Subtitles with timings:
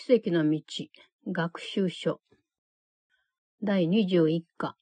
[0.00, 0.60] 奇跡の道、
[1.26, 2.20] 学習書。
[3.64, 4.76] 第21課。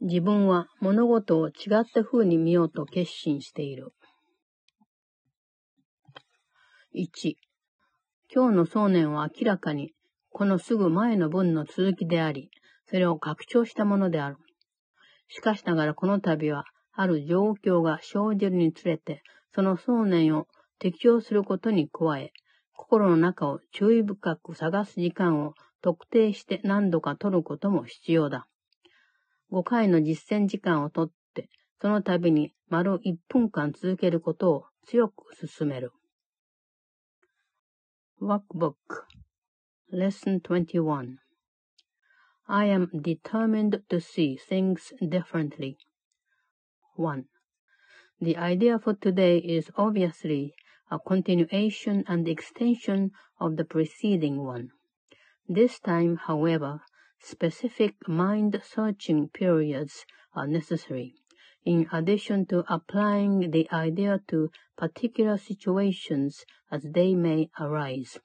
[0.00, 3.92] 自分は物事を違った風に見ようと決心している。
[6.94, 7.34] 1。
[8.32, 9.92] 今日の想念は明らかに、
[10.30, 12.52] このすぐ前の文の続きであり、
[12.86, 14.36] それを拡張したものである。
[15.26, 20.46] しかしながらこの度は、ある状況が生じるにつれて、その想念を
[20.78, 22.32] 適用することに加え、
[22.82, 28.48] 心の中を注意深く探す時間を特定して何度か取ることも必要だ。
[29.52, 31.48] 5回の実践時間をとって、
[31.80, 35.92] その度に丸1分間続けることを強く進める。
[38.20, 38.74] Workbook
[39.92, 41.18] Lesson 21
[42.48, 45.76] I am determined to see things differently.
[46.96, 47.22] 1.
[48.20, 50.52] The idea for today is obviously
[50.92, 53.10] a continuation and extension
[53.40, 54.68] of the preceding one.
[55.48, 56.82] This time, however,
[57.18, 61.14] specific mind-searching periods are necessary,
[61.64, 68.18] in addition to applying the idea to particular situations as they may arise.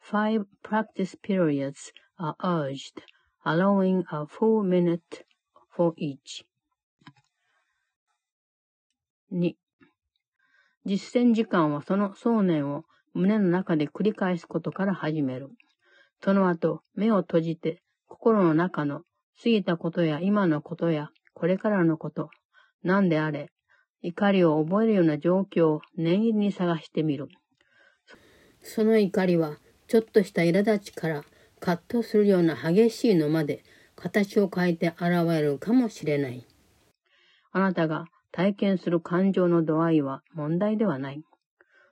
[0.00, 3.02] Five practice periods are urged,
[3.44, 5.24] allowing a full minute
[5.68, 6.44] for each.
[9.30, 9.52] 2.
[10.90, 12.82] 実践時間はその想念を
[13.14, 15.50] 胸の中で繰り返すことから始める。
[16.20, 19.02] その後、目を閉じて、心の中の
[19.40, 22.28] 過ぎたことや今のことやこれからのこと、
[22.82, 23.52] 何であれ、
[24.02, 27.28] 怒りを覚えるような状況を念入りに探してみる。
[28.60, 31.22] その怒りは、ちょっとした苛立ちから
[31.60, 33.62] 葛藤するような激しいのまで
[33.94, 36.44] 形を変えて現れるかもしれない。
[37.52, 41.22] あなたが体験する感情の度合いは問題ではない。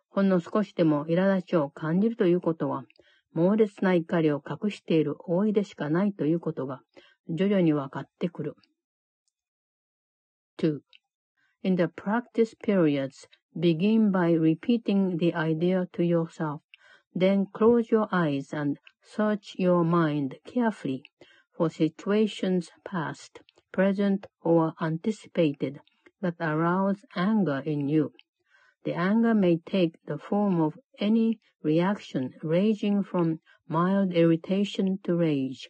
[0.09, 2.85] ほんの少しでも苛立ちを感じるということは、
[3.33, 6.81] 猛烈な怒りを隠している大いでしかないということが、
[7.29, 8.57] 徐々に分かってくる。
[10.59, 10.81] 2.
[11.63, 16.63] In the practice periods, begin by repeating the idea to yourself.
[17.15, 21.03] Then close your eyes and search your mind carefully
[21.57, 23.41] for situations past,
[23.73, 25.81] present, or anticipated
[26.21, 28.13] that arouse anger in you.
[28.85, 35.69] The anger may take the form of any reaction ranging from mild irritation to rage.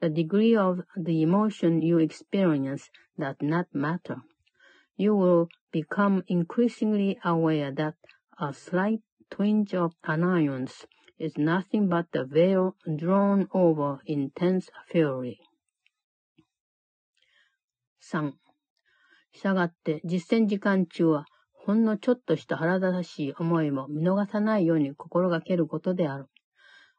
[0.00, 4.22] The degree of the emotion you experience does not matter.
[4.96, 7.94] You will become increasingly aware that
[8.38, 10.86] a slight twinge of annoyance
[11.18, 15.38] is nothing but the veil drawn over intense fury.
[18.00, 18.39] 3.
[19.32, 26.26] したがって実践時間中は、ほんのちょっとした腹立たしい思いも見逃さないように心がけることである。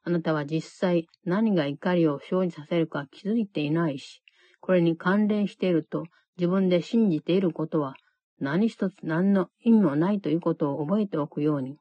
[0.04, 4.22] あなたは実際何が怒りを生じさせるか気づいていないし、
[4.60, 6.06] これに関連していると
[6.38, 7.96] 自分で信じていることは
[8.42, 11.78] 何一つ何の意味もないということを覚えておくように。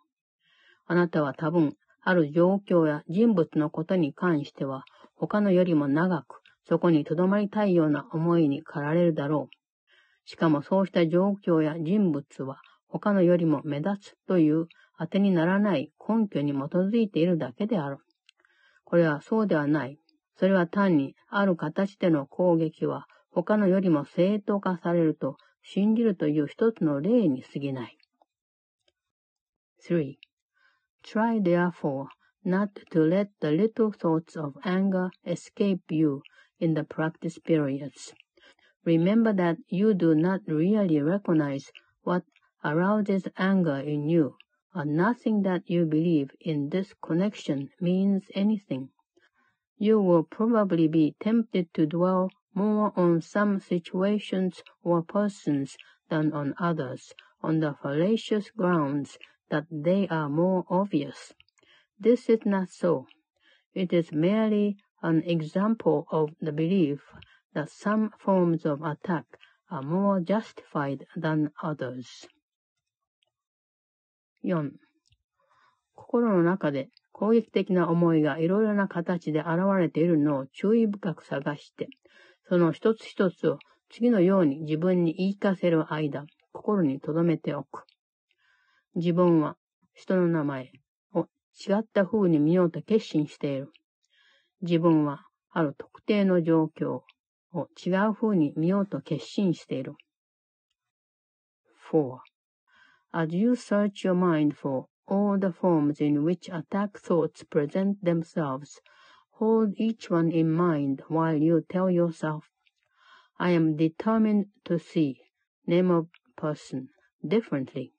[0.86, 4.84] あなたは多分、ある状況や人物のことに関しては、
[5.14, 9.59] 他のよりも長く、そこに留まりたいような思いに駆られるだろう。
[10.30, 17.98] しかもそうした状況や人物は他のよりも目立つという当てにならない根拠に基づいているだけである。
[18.84, 19.98] これはそうではない。
[20.36, 27.98] それは単にある形での攻撃は他のよりも正当化されると信じるという一つの例に過ぎない。
[29.84, 30.14] 3.
[31.02, 32.06] Try therefore
[32.46, 36.20] not to let the little thoughts of anger escape you
[36.60, 38.14] in the practice periods.
[38.84, 41.70] Remember that you do not really recognize
[42.02, 42.24] what
[42.64, 44.36] arouses anger in you,
[44.72, 48.88] and nothing that you believe in this connection means anything.
[49.76, 55.76] You will probably be tempted to dwell more on some situations or persons
[56.08, 57.12] than on others,
[57.42, 59.18] on the fallacious grounds
[59.50, 61.34] that they are more obvious.
[61.98, 63.06] This is not so.
[63.74, 67.02] It is merely an example of the belief
[67.54, 69.24] that some forms of attack
[69.70, 72.28] are more justified than others.
[74.42, 74.72] 4.
[75.94, 81.88] 心の中で攻撃的な思いがいろいろな形で現れているのを注意深く探して、
[82.48, 83.58] その一つ一つを
[83.90, 87.84] 次のように自分に言い聞かせる間、心に留めておく。
[88.94, 89.56] 自分は
[89.92, 90.72] 人の名前
[91.12, 93.70] を違った風に見ようと決心している。
[94.62, 97.02] 自分はある特定の状況、
[97.53, 99.93] を違う風に見ようと決心している。
[101.91, 102.19] 4.
[103.13, 108.81] As you search your mind for all the forms in which attack thoughts present themselves.
[109.37, 112.49] Hold each one in mind while you tell yourself,
[113.37, 115.21] I am determined to see,
[115.67, 116.07] name of
[116.37, 116.89] person,
[117.25, 117.91] differently.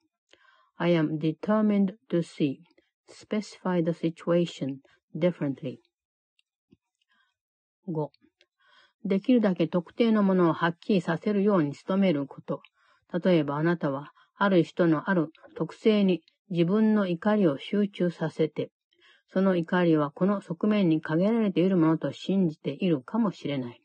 [0.79, 2.63] I am determined to see,
[3.09, 4.81] specify the situation
[5.17, 5.81] differently.
[7.87, 8.09] 5.
[9.06, 12.62] できるだけ特定のものをはっきりさせるように努めること。
[13.24, 18.72] 例えばあなたは、ある人のある特性に自分の怒りを集中させて、
[19.34, 23.82] その怒りはこの側面に限られているものと信じているかもしれない。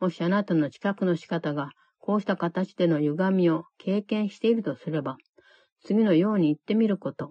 [0.00, 5.16] もしあなたの知覚の仕方がこうした形での歪みを経験しているとすれば、
[5.84, 7.30] 次のように言ってみること。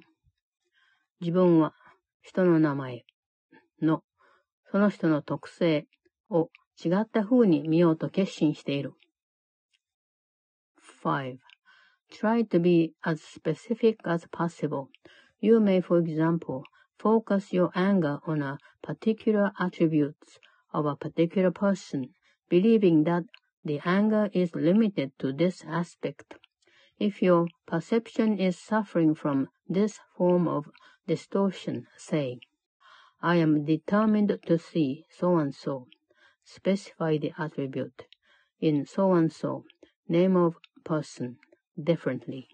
[1.20, 1.74] 自分は
[2.22, 3.04] 人の名前
[3.82, 4.04] の
[4.72, 5.86] その人の特性
[6.30, 6.50] を
[6.85, 8.95] 違った風に見ようと決心している。
[11.03, 11.39] 5.
[12.11, 14.89] Try to be as specific as possible.
[15.41, 16.63] You may, for example,
[16.99, 20.17] focus your anger on a particular attribute
[20.73, 22.11] of a particular person,
[22.49, 23.25] believing that
[23.65, 26.35] the anger is limited to this aspect.
[26.99, 30.71] If your perception is suffering from this form of
[31.07, 32.41] distortion, say,
[33.21, 35.87] I am determined to see so and so.
[36.46, 38.08] Specify the attribute
[38.60, 39.64] in so and so,
[40.08, 41.38] name of person.
[41.78, 42.48] differently.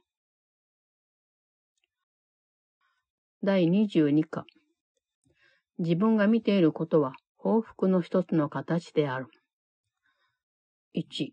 [3.44, 4.46] 第22課
[5.78, 9.28] 自分が見ていることは報復の一つの形である。
[10.96, 11.30] 1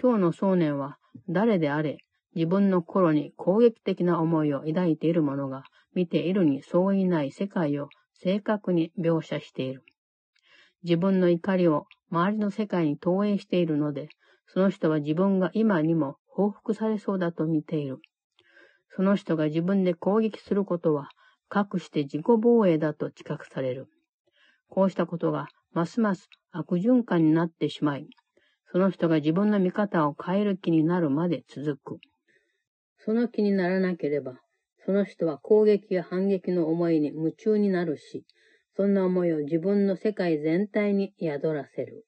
[0.00, 0.98] 今日の少年は
[1.28, 1.98] 誰であれ
[2.34, 5.64] 自分の心に攻撃的な思いを抱いている者が
[5.94, 9.82] 見ているに相違ない世界を正確に描写している。
[10.82, 14.08] 自分の怒りを周りの世界に投影しているので、
[14.46, 17.98] その人は自分が今にも報復されそうだと見ている。
[18.96, 21.08] その人が自分で攻撃することは、
[21.48, 23.88] かくして自己防衛だと知覚される。
[24.68, 28.08] こうしたことが、ますます悪循環になってしまい、
[28.72, 31.98] その人が自分の見方を変える気になるまで続く。
[32.98, 34.40] その気にならなければ、
[34.84, 38.24] その人は攻撃や反撃の思いに夢中になるし、
[38.80, 42.06] そんな思いを自分の世界全体に宿らせる。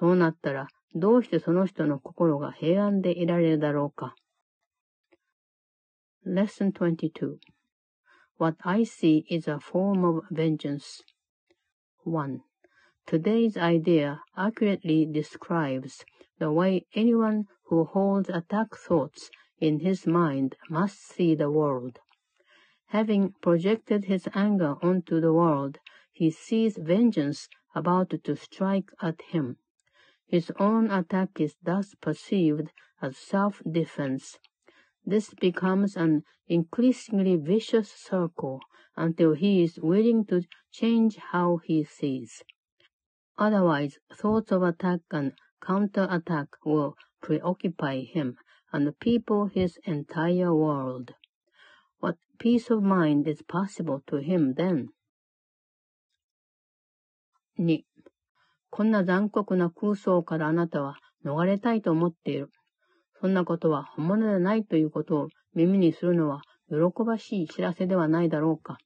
[0.00, 0.66] そうなったら、
[0.96, 4.16] どうしてその人の心が平安でいられるだろうか。
[6.26, 7.36] Lesson 22
[8.36, 11.04] What I see is a form of vengeance.
[12.02, 12.40] 1.
[13.06, 16.04] Today's idea accurately describes
[16.40, 22.00] the way anyone who holds attack thoughts in his mind must see the world.
[22.88, 25.78] Having projected his anger onto the world,
[26.22, 29.56] he sees vengeance about to strike at him.
[30.24, 32.70] His own attack is thus perceived
[33.00, 34.38] as self-defense.
[35.04, 38.60] This becomes an increasingly vicious circle
[38.96, 42.44] until he is willing to change how he sees.
[43.36, 48.36] Otherwise, thoughts of attack and counterattack will preoccupy him
[48.72, 51.14] and people his entire world.
[51.98, 54.90] What peace of mind is possible to him then?
[57.58, 57.84] 2.
[58.70, 62.50] こんな残酷な空想からあなたは逃れたいと思っている。
[63.20, 66.40] そんなことは本物でないということを耳にするのは
[66.70, 68.78] 喜ばしい知らせではないだろうか。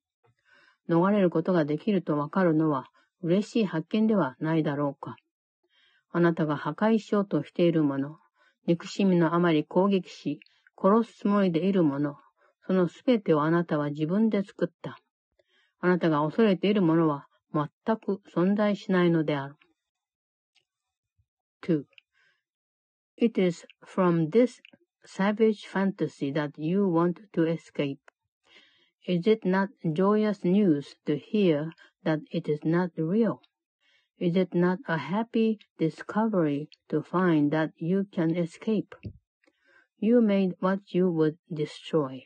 [0.88, 2.86] 逃れることができるとわかるのは
[3.22, 5.16] 嬉しい発見ではないだろうか。
[6.10, 8.18] あなたが破壊しようとしているもの、
[8.66, 10.40] 憎しみのあまり攻撃し、
[10.76, 12.16] 殺すつもりでいるもの、
[12.66, 14.98] そのすべてをあなたは自分で作った。
[15.78, 19.55] あなたが恐れているものは全く存在しないのである。
[21.61, 21.85] 2.
[23.17, 24.61] It is from this
[25.05, 27.99] savage fantasy that you want to escape.
[29.07, 31.71] Is it not joyous news to hear
[32.03, 33.41] that it is not real?
[34.19, 38.93] Is it not a happy discovery to find that you can escape?
[39.97, 42.25] You made what you would destroy,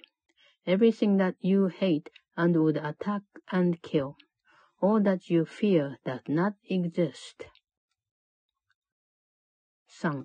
[0.66, 3.22] everything that you hate and would attack
[3.52, 4.18] and kill.
[4.83, 7.13] All that you fear does not exist.
[10.01, 10.25] 3.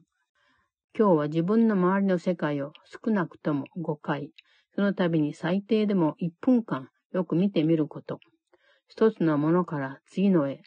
[0.98, 4.32] 今日は自分の周りの世界を少なくとも5回、
[4.74, 8.20] その度に最低でも1分間よく見てみること。
[8.88, 10.62] 一つのものから次のへ、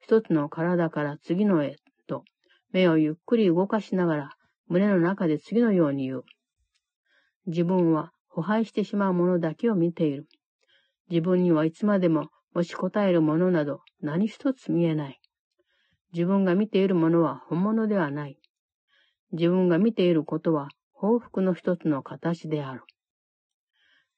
[0.00, 1.76] 一つの体から次のへ
[2.06, 2.24] と、
[2.72, 4.30] 目をゆっくり動かしながら
[4.66, 6.24] 胸の中で次のように言う。
[7.46, 10.26] 自分は腐敗してしまうものだけを見ている。
[11.10, 15.20] 自分にはいつまでも持ちこたえるものなど何一つ見えない。
[16.14, 18.38] 自分が見ているものは本物ではない。
[19.32, 22.80] 自分が見ていることは報復の一つの形である。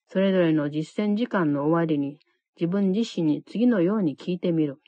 [0.07, 2.21] それぞれの実践時間の終わりに
[2.55, 4.79] 自分自身に次のように聞いてみる。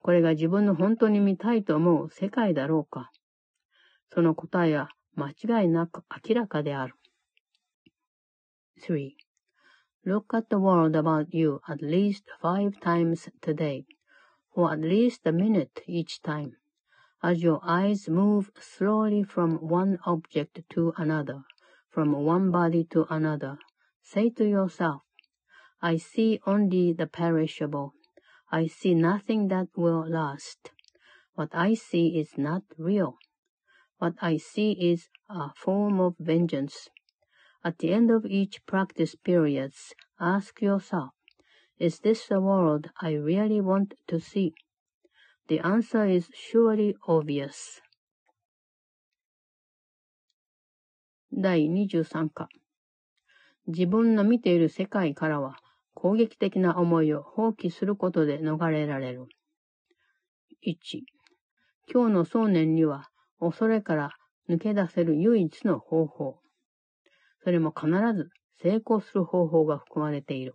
[0.00, 3.12] これが自分の本当に見たいと思う世界だろうか
[4.12, 6.96] その答えは間違いなく明らかである。
[8.80, 9.23] 3.
[10.06, 13.86] Look at the world about you at least five times today,
[14.52, 16.56] or at least a minute each time,
[17.22, 21.44] as your eyes move slowly from one object to another,
[21.88, 23.58] from one body to another.
[24.02, 25.02] Say to yourself,
[25.80, 27.94] I see only the perishable.
[28.52, 30.70] I see nothing that will last.
[31.32, 33.16] What I see is not real.
[33.96, 36.90] What I see is a form of vengeance.
[37.66, 41.12] At the end of each practice periods, ask yourself,
[41.78, 44.52] is this the world I really want to see?
[45.48, 47.80] The answer is surely obvious.
[51.32, 52.48] 第23課
[53.66, 55.56] 自分の見ている世界からは
[55.94, 59.26] 攻撃的な思いを放棄することで逃れられる。
[60.66, 61.00] 1.
[61.90, 63.08] 今日の想念には
[63.40, 64.10] 恐れから
[64.50, 66.43] 抜け出せる唯一の方法。
[67.44, 68.30] それも必ず
[68.62, 70.54] 成功する方法が含まれている。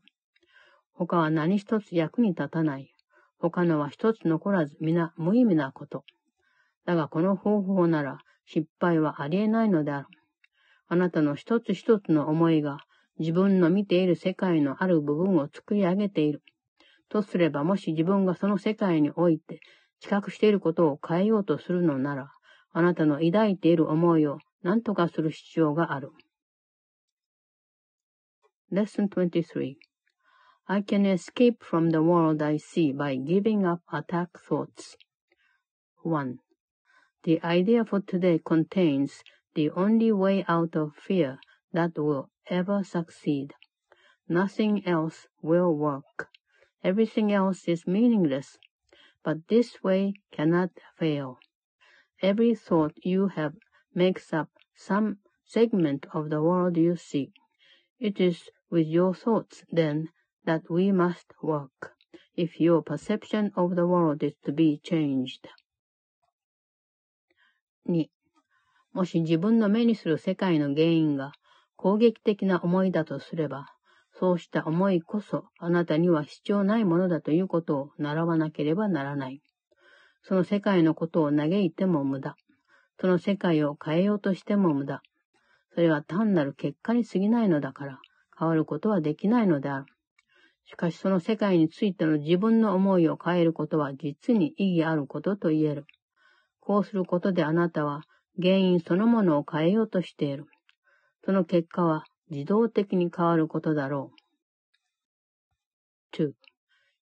[0.94, 2.94] 他は何一つ役に立たない。
[3.38, 6.04] 他のは一つ残らず皆無意味なこと。
[6.86, 10.08] だがこの方法なら失敗はありえないのである。
[10.88, 12.80] あなたの一つ一つの思いが
[13.20, 16.42] 自分の見ている世界のある部分を作り上げている。
[17.10, 19.60] とすればもし自分がその世界において
[20.00, 22.32] 知覚していることを変えようとするのなら、
[22.72, 26.12] あなたの抱いている思いを何とかする必要がある。
[28.72, 29.80] Lesson 23
[30.68, 34.96] I can escape from the world I see by giving up attack thoughts.
[36.04, 36.38] 1.
[37.24, 39.24] The idea for today contains
[39.56, 41.40] the only way out of fear
[41.74, 43.56] that will ever succeed.
[44.28, 46.30] Nothing else will work.
[46.84, 48.60] Everything else is meaningless.
[49.24, 51.40] But this way cannot fail.
[52.22, 53.56] Every thought you have
[53.96, 57.32] makes up some segment of the world you see.
[58.00, 60.10] It is with your thoughts, then,
[60.46, 61.94] that we must work,
[62.36, 65.48] if your perception of the world is to be changed.
[67.88, 68.10] 2.
[68.94, 71.32] もし自分の目にする世界の原因が
[71.76, 73.68] 攻撃的な思いだとすれば、
[74.20, 79.42] そうした思いこそあなたには必要ないものだということを習わなければならない。
[80.24, 82.36] その世界のことを嘆いても無駄。
[83.00, 85.02] その世界を変えようとしても無駄。
[85.74, 88.00] それは単なる結果に過ぎないのだから、
[88.40, 89.86] 変わることはできないのである。
[90.66, 95.86] しかしその世界についての自分の思いを変えることは実に意義あることと言える。
[96.60, 98.04] こうすることであなたは
[98.42, 100.46] 原因そのものを変えようとしている。
[101.26, 104.12] その結果は自動的に変わることだろ
[106.14, 106.16] う。
[106.16, 106.32] 2.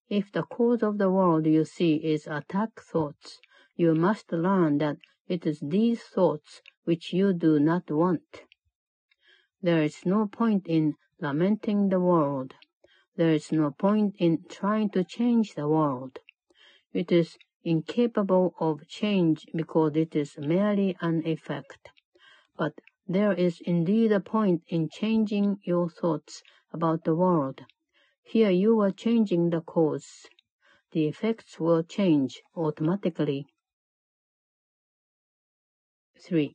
[0.10, 3.42] If the cause of the world you see is attack thoughts,
[3.76, 8.22] you must learn that it is these thoughts which you do not want.
[9.62, 12.55] There is no point in lamenting the world.
[13.17, 16.19] There is no point in trying to change the world.
[16.93, 21.91] It is incapable of change because it is merely an effect.
[22.57, 22.73] But
[23.07, 27.65] there is indeed a point in changing your thoughts about the world.
[28.23, 30.27] Here you are changing the cause.
[30.93, 33.47] The effects will change automatically.
[36.21, 36.55] 3.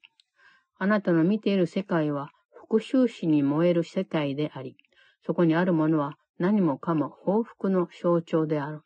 [0.80, 2.30] あなたの見ている世界は
[2.73, 4.79] 復讐心に燃える世界であり、
[5.27, 8.81] そこにあるものは何もかも報復の象徴である。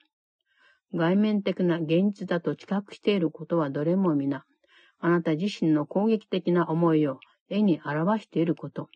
[0.92, 4.44] 外面的な現実だと知覚していることはどれも皆、
[4.98, 8.88] あなた自身の攻撃的な思いを絵に表していること。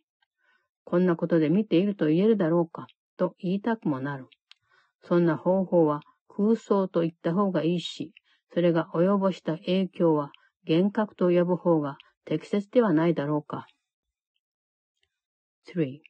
[0.83, 4.27] こんなことで見ていると言えるだろうか、と言いたくもなる。
[5.03, 8.13] そんな方法は空想と言った方がいいし、
[8.53, 10.33] それが及ぼした影響は
[10.69, 13.69] 幻覚と呼ぶ方が適切ではないだろうか。
[15.73, 16.03] 3.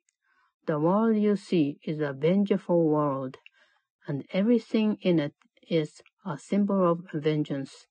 [0.64, 3.36] The world you see is a vengeful world,
[4.06, 5.34] and everything in it
[5.68, 7.86] is a symbol of vengeance.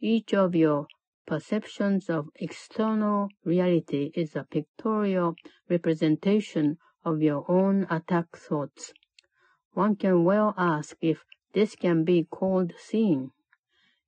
[0.00, 0.88] Each of your
[1.26, 5.34] perceptions of external reality is a pictorial
[5.70, 8.92] representation of your own attack thoughts.
[9.72, 13.30] One can well ask if this can be called seeing.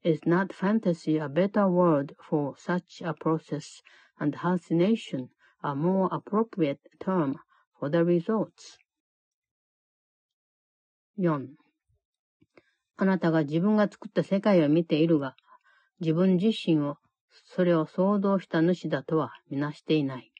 [0.02, 3.80] Is not fantasy a better word for such a process
[4.20, 5.30] and hallucination
[5.64, 7.36] a more appropriate term
[7.80, 8.78] for the results.
[11.18, 11.48] 4.
[12.96, 15.34] あなたが自分が作った世界を見ているが、
[16.00, 16.96] 自分自身を
[17.46, 20.30] それを創造した主だとはみなしていない。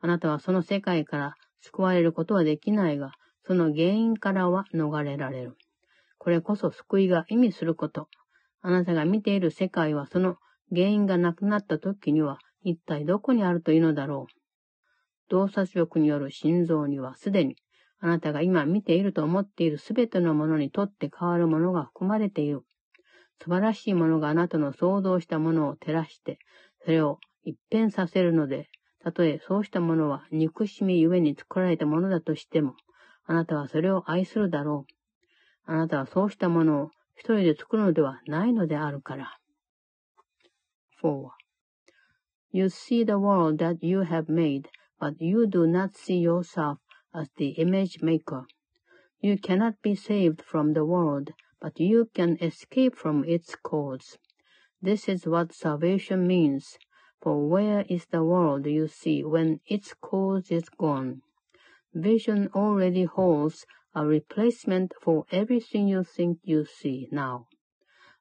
[0.00, 3.12] あなたはその世界から救われることはできないが、
[3.44, 5.56] その原因からは逃れられる。
[6.18, 8.08] これこそ救いが意味すること。
[8.60, 10.36] あなたが見ている世界はその
[10.70, 14.32] 原因がなくなった時には一体どこにあるというのだろう。
[15.28, 17.56] 洞察力による心臓にはすでに
[18.00, 22.62] あなたが今見ていると思っているすべてのものにとって変わるものが含まれている。
[23.40, 26.38] 素晴らしいものがあなたの想像したものを照らして、
[26.84, 28.68] それを一変させるので、
[29.02, 32.74] たとえそうしたものは憎しみゆえに作られたものだとしても、
[33.24, 35.72] あなたはそれを愛するだろう。
[35.72, 39.38] あなたはそうしたものを一人で作るのではないのであるから。
[41.02, 41.41] 4.
[42.54, 44.68] You see the world that you have made,
[45.00, 46.78] but you do not see yourself
[47.14, 48.46] as the image maker.
[49.20, 51.32] You cannot be saved from the world,
[51.62, 54.18] but you can escape from its cause.
[54.82, 56.76] This is what salvation means.
[57.22, 61.22] For where is the world you see when its cause is gone?
[61.94, 67.46] Vision already holds a replacement for everything you think you see now.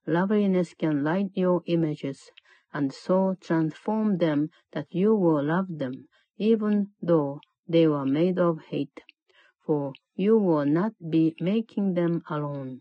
[0.08, 2.32] Loveliness can light your images,
[2.74, 8.60] and so transform them that you will love them, even though they were made of
[8.70, 9.02] hate.
[9.66, 12.80] For you will not be making them alone.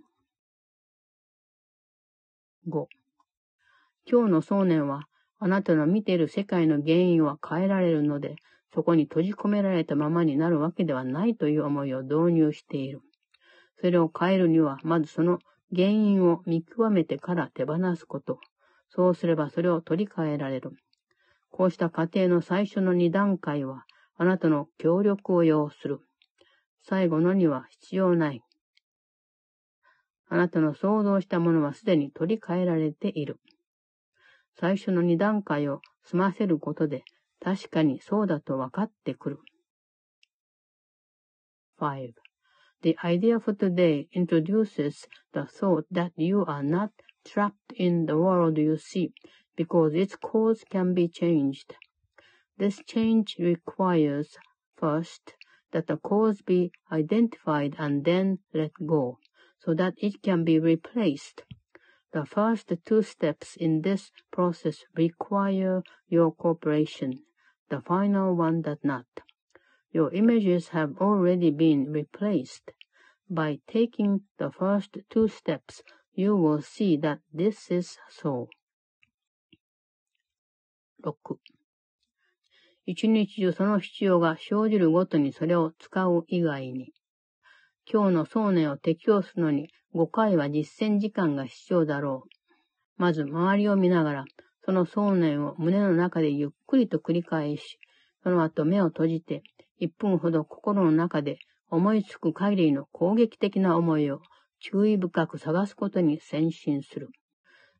[2.66, 2.86] 5.
[4.06, 5.04] 今日の想念は
[5.38, 8.36] あなたの見ている世界の原因は変えられるので、
[8.74, 13.00] そこに閉じ込められたままになるわけではないという思いを導入している。
[13.80, 15.38] それを変えるには、まずその
[15.74, 18.38] 原因を見極めてから手放すこと。
[18.90, 20.72] そうすればそれを取り替えられる。
[21.50, 23.84] こうした過程の最初の二段階は、
[24.16, 26.00] あなたの協力を要する。
[26.82, 28.42] 最後のには必要ない。
[30.28, 33.40] あなたの想像したものはすでに取り替えられている。
[34.58, 37.04] 最初の二段階を済ませることで、
[37.40, 39.38] 確かにそうだと分かってくる。
[41.78, 42.12] 5.
[42.82, 46.90] The idea for today introduces the thought that you are not
[47.24, 49.12] trapped in the world you see,
[49.56, 51.74] because its cause can be changed.
[52.58, 54.36] This change requires,
[54.76, 55.34] first,
[55.72, 59.18] that the cause be identified and then let go,
[59.58, 61.42] so that it can be replaced.
[62.12, 67.22] The first two steps in this process require your cooperation.
[67.68, 69.06] The final one does not.
[69.92, 72.72] Your images have already been replaced.
[73.28, 75.82] By taking the first two steps,
[76.14, 78.48] you will see that this is so.
[81.02, 81.38] 6.
[82.86, 86.92] 一日中その必要が生じるごとにそれを使う以外に、
[87.90, 92.30] 今日の想念を適用するのに5回は実践時間が必要だろう。
[92.96, 94.24] まず周りを見ながら、
[94.64, 97.78] その想念を胸の中でゆっくりと繰り返し、
[98.22, 99.42] その後目を閉じて、
[99.80, 101.38] 1分ほど心の中で
[101.70, 104.20] 思いつく限りの攻撃的な思いを
[104.60, 107.08] 注意深く探すことに先進する。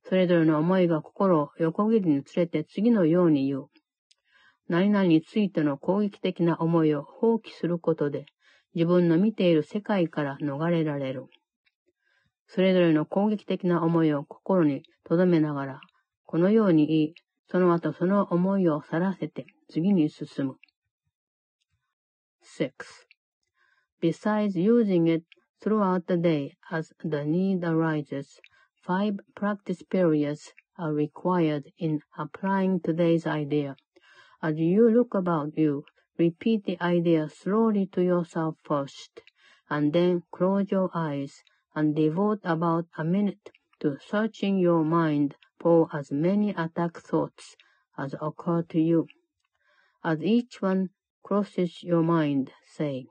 [0.05, 3.67] それぞれの思いが心を横切りにつれて次のように言う。
[4.69, 8.27] 何々についての攻撃的な思いを放棄することで、
[8.75, 11.27] 自分の見ている世界から逃れられる。
[12.47, 15.81] それぞれの攻撃的な思いを心に留めながら、
[16.25, 17.15] このように言い、
[17.49, 20.57] その後その思いを去らせて次に進む。
[22.43, 22.71] 6.
[24.01, 25.25] Besides using it
[25.61, 28.41] throughout the day as the need arises,
[28.83, 33.77] five practice periods are required in applying today's idea.
[34.43, 35.85] As you look about you,
[36.19, 39.23] repeat the idea slowly to yourself first,
[39.69, 41.43] and then close your eyes
[41.75, 47.57] and devote about a minute to searching your mind for as many attack thoughts
[47.99, 49.07] as occur to you.
[50.03, 50.89] As each one
[51.23, 53.07] crosses your mind, say,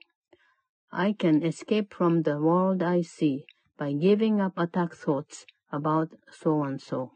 [0.92, 3.46] I can escape from the world I see
[3.78, 7.12] by giving up attack thoughts about so and so.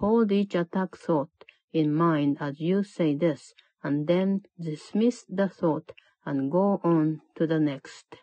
[0.00, 1.30] Hold each attack thought
[1.72, 5.92] in mind as you say this, and then dismiss the thought
[6.24, 8.16] and go on to the next.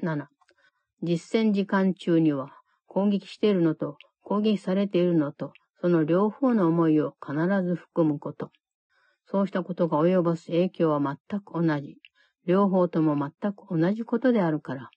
[0.00, 0.26] 7.
[1.02, 2.50] 実践時間中には
[2.86, 8.50] 攻撃しているのと攻撃されているのとその両方の思いを必ず含むこと。
[9.30, 11.98] そうしたことが及ぼす影響は全く同じ。
[12.46, 14.90] 両方とも全く同じことであるから。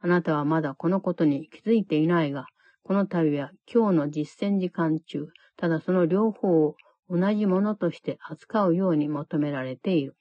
[0.00, 2.46] あなたはまだこのことに気づいていないが、
[2.82, 6.76] この度は今日の実践時間中、ただその両方を
[7.10, 10.16] 同じものとして扱うように求められている。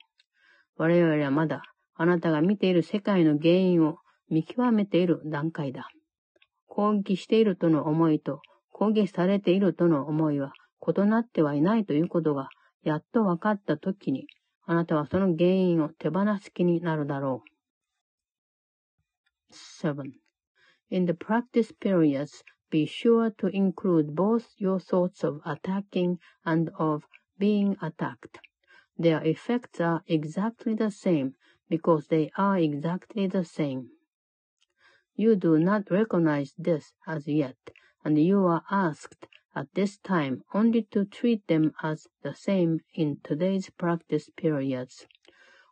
[0.76, 1.64] 我々はまだ
[1.96, 3.96] あなたが見ている世界の原因を
[4.30, 5.88] 見極めている段階だ。
[6.68, 8.42] 攻撃しているとの思いと
[8.72, 10.52] 攻撃されているとの思いは
[10.86, 12.50] 異なってはいないということが
[12.83, 14.27] やっと分かったときに、
[14.65, 17.51] あなたはその原因を手放す気になるだろう。
[19.53, 20.13] 7.
[20.91, 27.05] In the practice periods, be sure to include both your thoughts of attacking and of
[27.39, 28.39] being attacked.
[28.99, 31.35] Their effects are exactly the same
[31.69, 33.91] because they are exactly the same.
[35.17, 37.57] You do not recognize this as yet,
[38.05, 43.20] and you are asked at this time only to treat them as the same in
[43.24, 45.08] today's practice periods.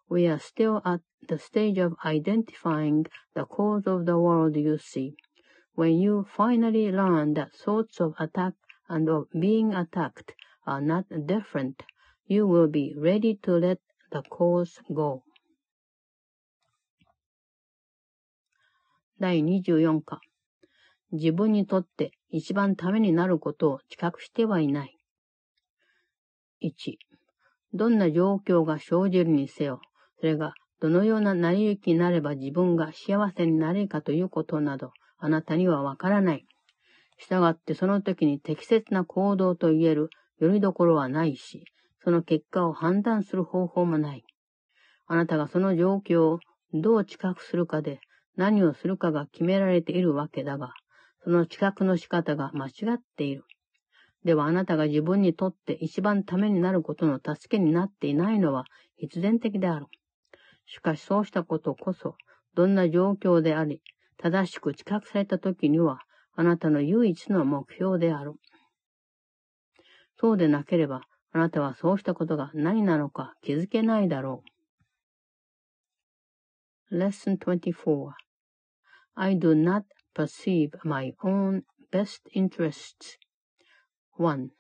[0.10, 5.15] We are still at the stage of identifying the cause of the world you see.
[5.76, 8.54] When you finally learn that thoughts of attack
[8.88, 10.34] and of being attacked
[10.65, 11.84] are not different,
[12.26, 13.80] you will be ready to let
[14.12, 15.24] the cause go.
[19.20, 20.22] 第24課
[21.12, 24.98] 自分にとって一番ためになることを知覚してはいない。
[26.62, 26.98] 1、
[27.74, 29.82] どんな状況が生じるにせよ、
[30.19, 36.45] それがどのような成り行きになれば自分が幸せになれるかということなど、あなたにはわからない。
[37.17, 41.65] したがってその時に適切な行動と言えるよりどころはないし、
[42.04, 44.24] その結果を判断する方法もない。
[45.08, 46.39] あなたがその状況を
[46.74, 48.00] どう知覚するかで
[48.38, 50.72] 何をするかが決められているわけだが、
[51.30, 53.44] その知覚の仕方が間違っている。
[54.26, 58.65] ではあなたが自分にとって一番ためになることの助けになっていないのは
[58.98, 59.86] 必然的である。
[60.65, 62.15] しかしそうしたことこそ、
[62.56, 63.84] どんな状況であり、
[64.18, 66.00] 正しく知覚された時には、
[66.36, 68.34] あなたの唯一の目標である。
[70.20, 74.42] そうでなければ、あなたはそうしたことが何なのか気づけないだろ
[76.89, 76.98] う。
[76.98, 78.13] Lesson 24
[79.13, 83.17] I do not perceive my own best interests.
[84.13, 84.52] 1.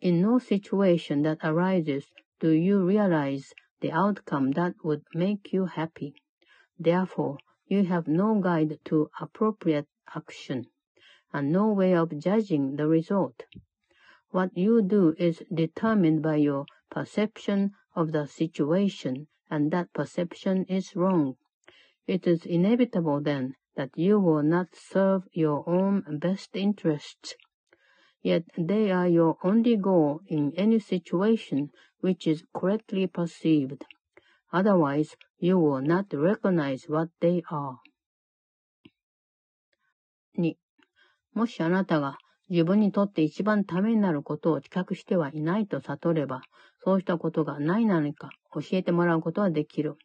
[0.00, 2.06] In no situation that arises
[2.40, 6.14] do you realize the outcome that would make you happy.
[6.78, 10.66] Therefore, you have no guide to appropriate action,
[11.32, 13.44] and no way of judging the result.
[14.30, 20.96] What you do is determined by your perception of the situation, and that perception is
[20.96, 21.36] wrong.
[22.06, 27.36] It is inevitable then that you will not serve your own best interests.
[28.22, 33.84] Yet they are your only goal in any situation which is correctly perceived.
[34.52, 37.76] Otherwise, you will not recognize what they are.
[40.36, 40.56] 2.
[41.34, 42.18] もしあなたが
[42.50, 46.42] 自分にとって一番ためになることを知覚してはいないと悟れば、
[46.82, 49.96] そうしたことが何なのか教えてもらうことはできる。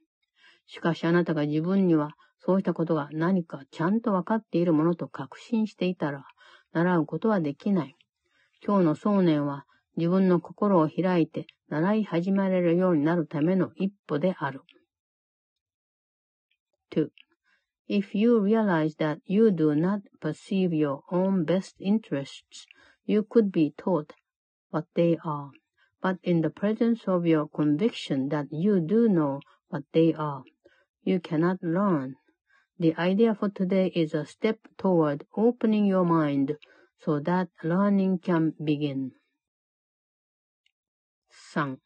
[0.68, 2.12] しかしあなたが自分には
[2.45, 6.25] そうしたことが何かちゃんとわかっているものと確信していたら、
[6.73, 7.95] 習うことはできない。
[8.65, 14.62] 今日の想念は自分の心を開いて習い始められるようになるための一歩である。
[16.91, 17.10] 2.
[17.89, 22.65] If you realize that you do not perceive your own best interests,
[23.06, 24.13] you could be taught
[24.71, 25.51] what they are.
[26.01, 30.43] But in the presence of your conviction that you do know what they are,
[31.03, 32.15] you cannot learn.
[32.80, 36.58] The idea for today is a step toward opening your mind
[36.98, 39.12] so that learning can begin.
[41.54, 41.78] 3.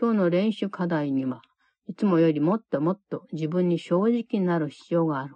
[0.00, 1.42] 今日の練習課題には、
[1.88, 5.34] いつもよりもっともっと自分に正直になる必要がある。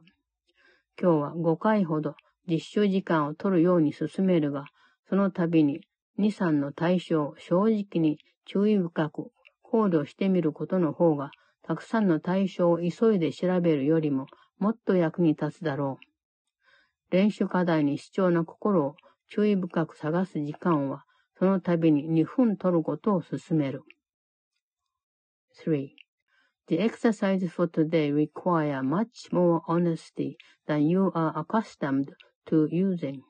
[1.00, 2.14] 今日は5回ほど
[2.48, 4.66] 実習時間を取るように進めるが、
[5.08, 5.80] その度に
[6.20, 14.28] 2、3の対象を正直に注意深く考慮してみることの方が、たくさんの対象を急いで調べるよりも
[14.62, 17.12] もっと役に立つだろう。
[17.12, 18.94] 練習課題に主張な心を
[19.26, 21.04] 注意深く探す時間は、
[21.36, 23.82] その度に2分取ることを進める。
[25.66, 25.90] 3.
[26.68, 30.36] The exercises for today require much more honesty
[30.68, 32.12] than you are accustomed
[32.46, 33.20] to using.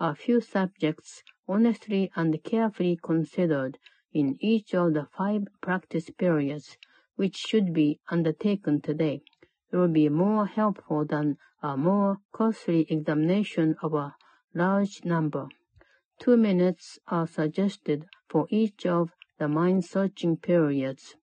[0.00, 3.78] A few subjects honestly and carefully considered
[4.12, 6.76] in each of the five practice periods
[7.14, 9.22] which should be undertaken today
[9.72, 14.14] will be more helpful than a more costly examination of a
[14.54, 15.48] large number.
[16.18, 21.16] Two minutes are suggested for each of the mind-searching periods.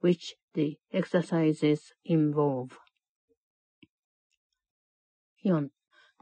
[0.00, 2.70] which the exercises involve.
[5.42, 5.68] 4.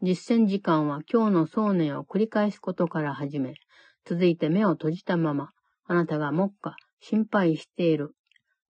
[0.02, 3.54] 実践時間は今日の想念を繰り返すことから始め、
[4.04, 5.50] 続いて目を閉じたまま、
[5.86, 8.14] あなたが目下心配している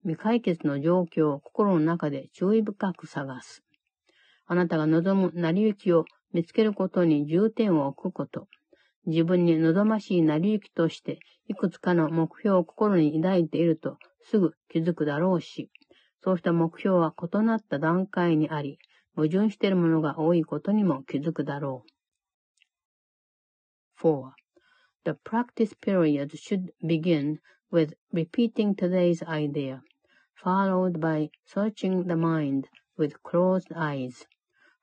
[0.07, 3.61] 未解決の状況を心の中で注意深く探す。
[4.45, 8.47] あなたが望む成り行きを見つけることに重点を置くこと。
[9.05, 15.69] 自分に望ましい成り行きとして、いくつかの目標を心に抱いているとすぐ気づくだろうし、
[16.23, 18.79] そうした目標は異なった段階にあり、
[19.13, 21.83] 矛盾しているものが多いことにも気づくだろ
[24.01, 24.07] う。
[24.07, 24.31] 4.
[25.03, 27.39] The practice period should begin
[27.71, 29.81] with repeating today's idea,
[30.43, 34.25] followed by searching the mind with closed eyes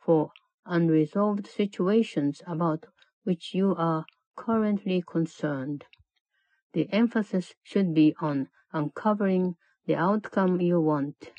[0.04, 0.30] for
[0.66, 2.86] unresolved situations about
[3.24, 4.04] which you are
[4.36, 5.84] currently concerned.
[6.72, 11.32] The emphasis should be on uncovering the outcome you want.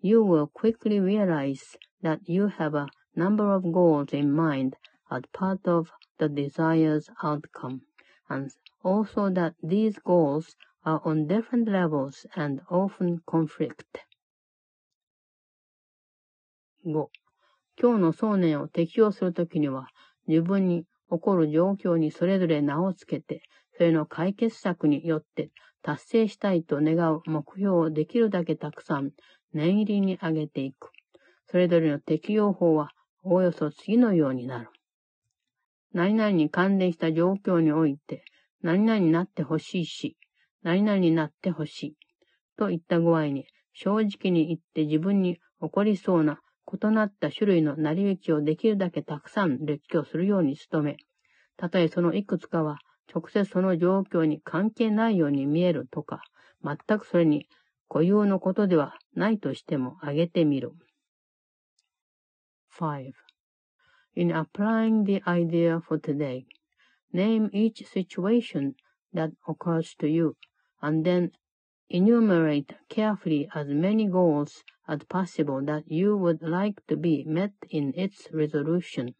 [0.00, 4.76] You will quickly realize that you have a number of goals in mind
[5.10, 7.82] as part of the desired's outcome,
[8.28, 8.50] and
[8.82, 10.54] also that these goals
[10.86, 14.06] are on different levels and often conflict.
[16.86, 17.08] 5.
[17.76, 19.88] 今日の想念を適用するときには、
[20.28, 23.42] 自分に起こる状況にそれぞれ名をつけて、
[23.76, 25.50] それの解決策によって
[25.82, 29.10] 達成したいと願う目標をできるだけたくさん
[29.52, 30.92] 念入りに上げていく。
[31.46, 32.92] それぞれの適用法は
[33.24, 34.70] おおよそ次のようになる。
[35.92, 38.24] 何々に関連した状況において、
[38.62, 40.16] 何々になってほしいし、
[40.66, 41.96] 何々になってほしい。
[42.58, 50.96] といった具合に、正直に言って自分に起こりそうな異なった種類の成り行きをできるだけたくさん列挙するように努め、
[51.56, 52.78] たとえそのいくつかは
[53.14, 56.20] 直接その状況に関係ないように見えるとか、
[56.64, 57.46] 全くそれに
[57.88, 60.72] 固有のことではないとしても挙げてみる。
[62.76, 63.12] 5.
[64.16, 66.44] In applying the idea for today,
[67.12, 68.72] name each situation
[69.14, 70.34] that occurs to you,
[70.82, 71.32] and then
[71.88, 77.92] enumerate carefully as many goals as possible that you would like to be met in
[77.96, 79.14] its resolution.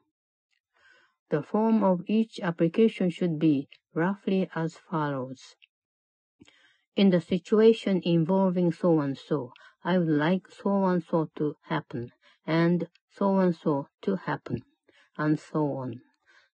[1.30, 5.56] The form of each application should be roughly as follows.
[6.94, 9.52] In the situation involving so and so,
[9.84, 12.12] I would like so and so to happen,
[12.46, 14.62] and so and so to happen,
[15.16, 16.00] and so on.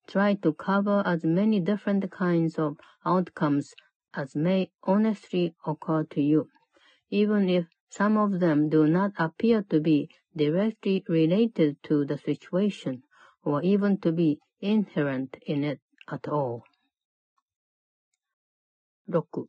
[0.06, 3.74] Try to cover as many different kinds of outcomes
[4.14, 6.48] as may honestly occur to you,
[7.10, 13.02] even if some of them do not appear to be directly related to the situation,
[13.44, 16.62] or even to be inherent in it at all.
[19.08, 19.48] 6.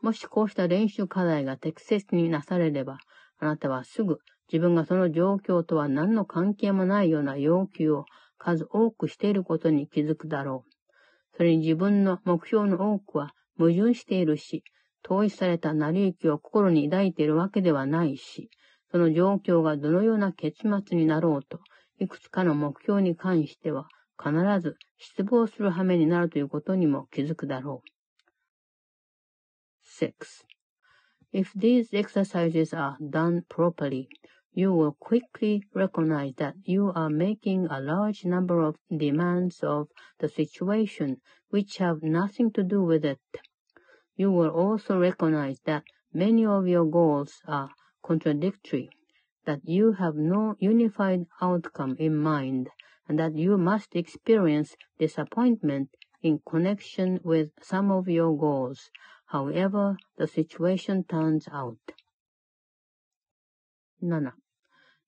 [0.00, 2.98] もしこうした練習課題が適切になされれば、
[3.38, 4.18] あなたはすぐ
[4.50, 8.06] 自分がその状況とは何の関係もないような要求を
[8.38, 11.36] 数多くしていることに気づくだろう。
[11.36, 14.62] それに自分の目標の多くは矛盾しているし、
[15.04, 18.50] 統一された成り行きを心に抱いているわけではないし、
[18.90, 21.60] その状況がどのような結末になろうと、
[21.98, 23.88] いくつかの目標に関しては、
[24.22, 27.88] 必ず失望する羽目になるということにも気づくだろう。
[29.84, 30.12] 6.
[31.32, 34.06] If these exercises are done properly,
[34.54, 40.28] you will quickly recognize that you are making a large number of demands of the
[40.28, 41.16] situation
[41.50, 43.18] which have nothing to do with it.
[44.17, 47.69] You will also recognize that many of your goals are
[48.03, 48.89] contradictory,
[49.45, 52.69] that you have no unified outcome in mind,
[53.07, 55.89] and that you must experience disappointment
[56.21, 58.89] in connection with some of your goals,
[59.27, 61.77] however the situation turns out.
[64.01, 64.33] 7.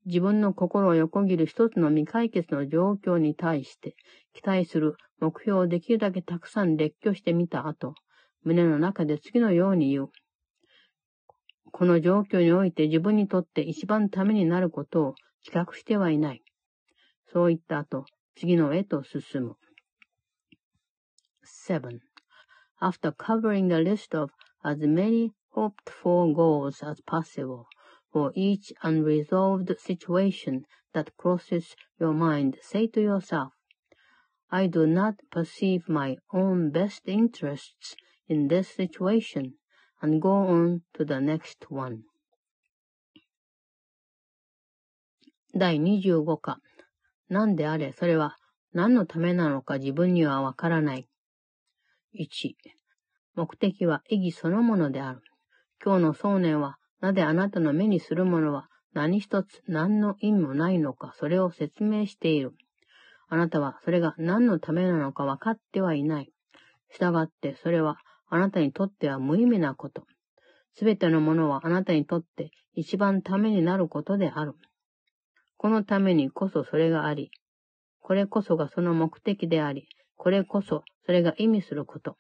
[0.06, 3.96] 自分の心を横切る一つの未解決の状況に対して
[4.34, 7.96] 期待する目標をできるだけたくさん列挙してみた後、
[8.45, 10.11] 胸の中で次のように言う。
[11.73, 16.43] この状況において自分にとって一番ためになることを企画してはいない。
[17.33, 19.57] そう言った後、次のへと進む。
[21.69, 22.01] 7.
[22.81, 24.31] After covering the list of
[24.65, 27.67] as many hoped for goals as possible
[28.13, 33.53] for each unresolved situation that crosses your mind, say to yourself,
[34.49, 37.95] I do not perceive my own best interests
[38.31, 39.51] in this situation
[40.01, 41.99] and go on to the next one.
[45.55, 46.59] 第25課。
[47.29, 48.37] 何であれ、それは
[48.73, 49.79] 何のためなのか？
[49.79, 51.09] 自分にはわからない。
[52.19, 52.55] 1、
[53.35, 55.21] 目的は意義そのものである。
[55.85, 58.69] 今日の想念は、なぜあなたの目にするものは？
[58.93, 62.53] 何一つ何の意味もないのか、それを説明している。
[63.29, 66.31] あなたはそれが何のためなのか分かってはいない。
[66.93, 67.99] したがって、それは
[68.31, 70.07] あなたにとっては無意味なこと。
[70.75, 74.55] すべてのものはあなたにとって一番ためになることである。
[75.57, 77.31] このためにこそそれがあり、
[78.01, 82.17] これこそがその目的であり、これこそ、それが意味すること。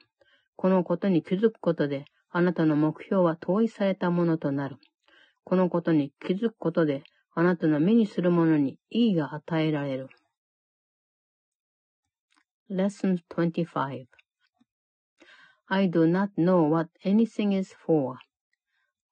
[0.56, 4.76] このことに気づくことで、あなたの目標は統一されたものとなる。
[5.44, 7.02] このことに気づくことで、
[7.34, 10.08] あなたの目にするものに意義が与えられる。
[12.70, 14.19] Lesson 25
[15.72, 18.18] I do not know what anything is for.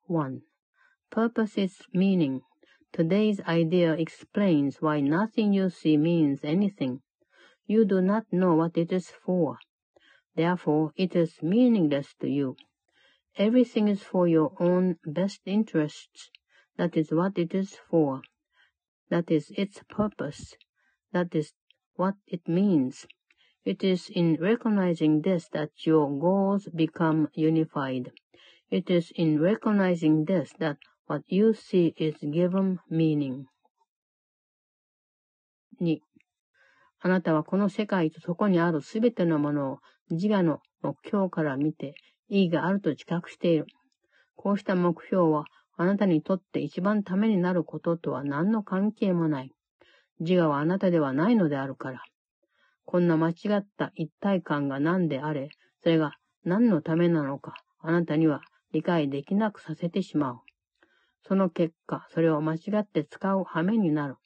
[0.07, 0.43] 1.
[1.09, 2.43] Purpose is meaning.
[2.93, 7.03] Today's idea explains why nothing you see means anything.
[7.69, 9.59] You do not know what it is for.
[10.35, 12.57] Therefore, it is meaningless to you.
[13.37, 16.29] Everything is for your own best interests.
[16.77, 18.23] That is what it is for.
[19.11, 20.57] That is its purpose.
[21.13, 21.53] That is
[21.95, 23.07] what it means.
[23.69, 28.11] It is in recognizing this that your goals become unified.
[28.71, 33.45] It is in recognizing this that what you see is given meaning.
[35.83, 36.01] 2.
[37.01, 39.79] あなたはこの世界とそこにあるすべてのものを
[40.09, 41.93] 自我の目標から見て
[42.31, 43.67] 意義があると自覚している。
[44.35, 45.45] こうした目標は
[45.77, 49.53] あなたにとって一番ためになることとは何の関係もない。
[50.21, 52.03] 自我はあなたではないのであるから。
[52.91, 55.51] こんな間違った一体感が何であれ、
[55.83, 58.41] それが何のためなのか、あなたには
[58.73, 60.41] 理解できなくさせてしまう。
[61.23, 64.17] その結果、それを間違って使う羽目になる。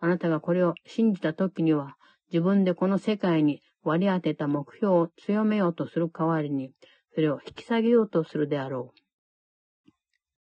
[0.00, 1.96] あなたがこれを信じた時には、
[2.30, 6.74] 自分でこの世界に割り当てた目標を強めようとする代わりに、
[7.14, 8.92] それを引き下げようとするであろ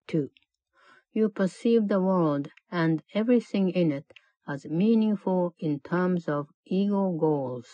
[0.09, 0.17] う。
[0.17, 0.29] 2.
[1.15, 4.07] You perceive the world and everything in it
[4.49, 7.69] as meaningful in terms of ego goals.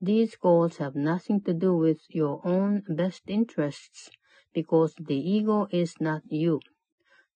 [0.00, 4.10] These goals have nothing to do with your own best interests
[4.52, 6.60] because the ego is not you.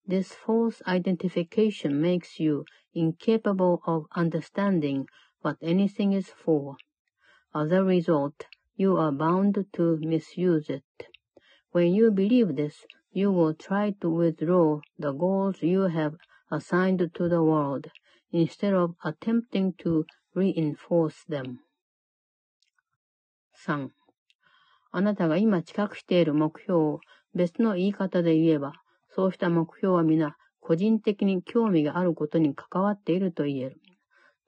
[0.06, 5.06] This false identification makes you incapable of understanding
[5.40, 6.76] what anything is for.
[7.54, 11.08] As a result, you are bound to misuse it.
[11.72, 16.16] When you believe this, you will try to withdraw the goals you have
[16.50, 17.90] assigned to the world
[18.32, 21.56] instead of attempting to reinforce them.
[23.66, 23.88] 3.
[24.92, 27.00] あなたが今近くしている目標を
[27.34, 28.72] 別の言い方で言えば、
[29.14, 33.80] そうした目標は皆個人的に興味があることに関わっていると言える。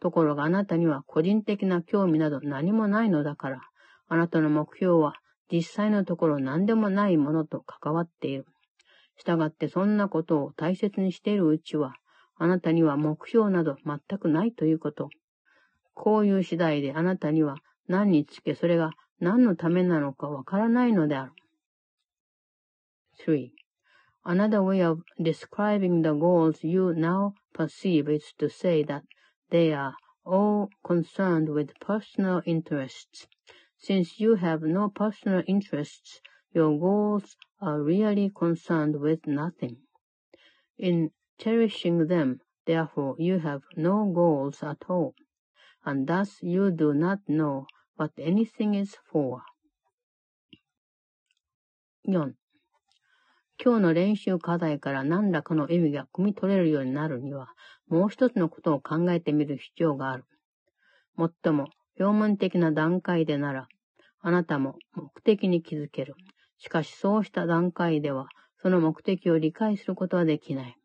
[0.01, 3.61] ところがあなたには個人的な興味など何もないのだから、
[4.09, 5.15] あなたの目標は
[5.51, 8.47] 実際のところ何でもないものと関わっている。
[9.17, 11.95] したがってそんなことを大切にしているうちは、
[12.39, 15.11] あなたには目標など全くないということ。
[15.95, 17.57] こういう次第であなたには
[17.89, 21.33] 何につけそれが何のためなのかわからないのである。
[23.27, 23.51] 3.
[24.25, 29.03] Another way of describing the goals you now perceive is to say that
[29.51, 33.27] they are all concerned with personal interests.
[33.79, 36.21] Since you have no personal interests,
[36.53, 39.79] your goals are really concerned with nothing.
[40.79, 45.15] In cherishing them, therefore you have no goals at all,
[45.85, 49.43] and thus you do not know what anything is for.
[52.05, 52.33] 4.
[53.61, 57.49] 今日の練習課題から何らかの意味が汲み取れるようになるには、
[57.89, 60.25] もう一つのことを考えてみる必要がある。
[61.17, 61.67] もっとも、
[61.99, 63.69] 表面的な段階でなら、
[64.21, 66.15] あなたも目的に気づける。
[66.59, 68.29] しかしそうした段階では、
[68.63, 70.78] その目的を理解することはできない。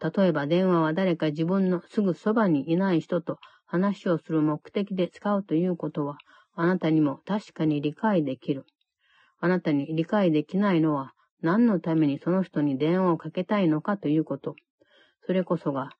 [0.00, 6.16] 例えば電話は誰か自分のすぐそばにいない人と話をする目的で使うということは、
[6.54, 8.64] あなたにも確かに理解できる。
[9.38, 14.56] あなたに理解できないのは、何のためにその人に電話をかけたいのかということ。
[15.26, 15.90] それこそが、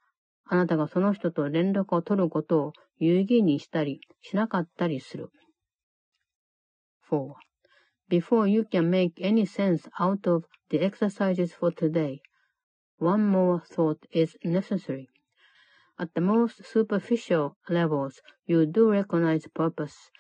[0.45, 5.31] あなたがその人と連絡を取ることを有意義にしたりしなかったりする。
[7.11, 7.35] 4.
[8.09, 12.21] Before you can make any sense out of the exercises for today,
[13.01, 15.09] one more thought is necessary.
[15.99, 20.11] At the most superficial levels, you do recognize purpose,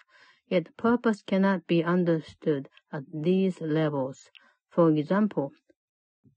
[0.48, 4.30] yet purpose cannot be understood at these levels.
[4.70, 5.52] For example,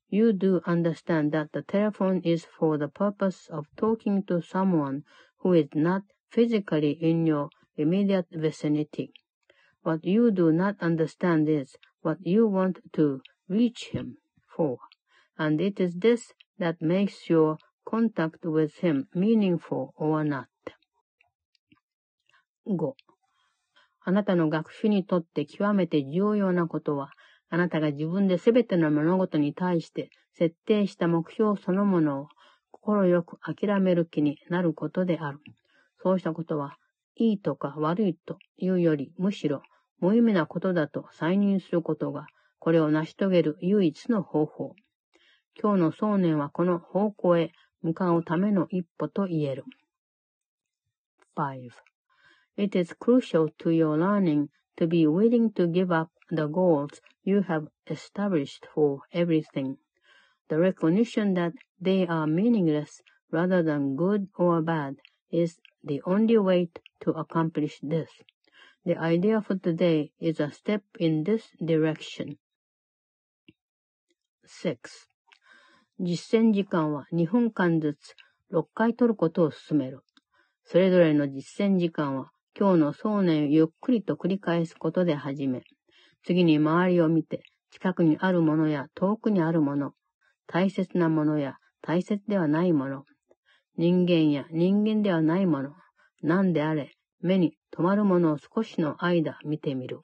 [0.09, 5.03] you do understand that the telephone is for the purpose of talking to someone
[5.39, 9.13] who is not physically in your immediate vicinity.
[9.81, 14.77] What you do not understand is what you want to reach him for.
[15.37, 20.47] And it is this that makes your contact with him meaningful or not.
[22.65, 22.95] 5.
[24.05, 27.11] あなたの学習にとって極めて重要なことは、
[27.49, 32.27] あなたが自分で全ての物事に対して設定した目標そのものを
[32.71, 35.39] 心よく諦める気になることである。
[36.01, 36.77] そうしたことは、
[37.15, 39.61] いいとか悪いというより、むしろ
[39.99, 42.25] 無意味なことだと再認することが、
[42.59, 44.75] これを成し遂げる唯一の方法。
[45.60, 49.64] 今日の想念はこの方向へ向かうための一歩と言える。
[51.36, 51.70] 5.
[52.56, 57.42] It is crucial to your learning to be willing to give up the goals you
[57.42, 59.76] have established for everything.
[60.48, 64.96] The recognition that they are meaningless rather than good or bad
[65.30, 66.70] is the only way
[67.00, 68.10] to accomplish this.
[68.84, 72.38] The idea for today is a step in this direction.
[74.46, 75.08] 6.
[75.99, 78.15] 実践時間は2分間ずつ
[78.53, 80.01] 6回取ることを勧める。
[80.65, 85.61] それぞれの実践時間は今日の想念をゆっくりと繰り返すことで始め、
[86.23, 89.93] 次に周りを見て近くにあるものや遠くにあるもの、
[90.47, 93.03] 大切なものや大切ではないもの、
[93.77, 95.71] 人間や人間ではないもの、
[96.21, 100.01] 何であれ、目に留まるものを少しの間見てみる。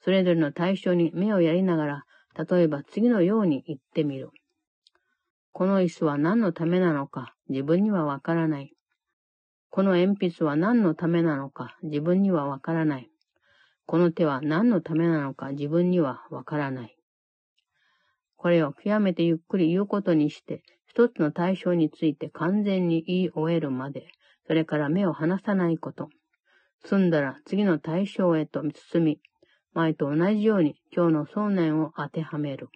[0.00, 2.04] それぞれの対象に目をやりながら、
[2.38, 4.30] 例えば次のように言ってみる。
[5.52, 8.72] この椅子は何のためなのか自分にはわからない。
[9.70, 13.10] この鉛筆は何のためなのか自分にはわからない。
[13.86, 16.96] この手は何のためなのか自分にはわからない。
[18.36, 24.08] これを極めてゆっくり言うことにして、一つの対象について完全に言い終えるまで、
[24.46, 26.08] それから目を離さないこと。
[26.84, 28.62] 済んだら次の対象へと
[28.92, 29.20] 進み、
[29.77, 32.69] 前と同じように今日の想念を当てはめる。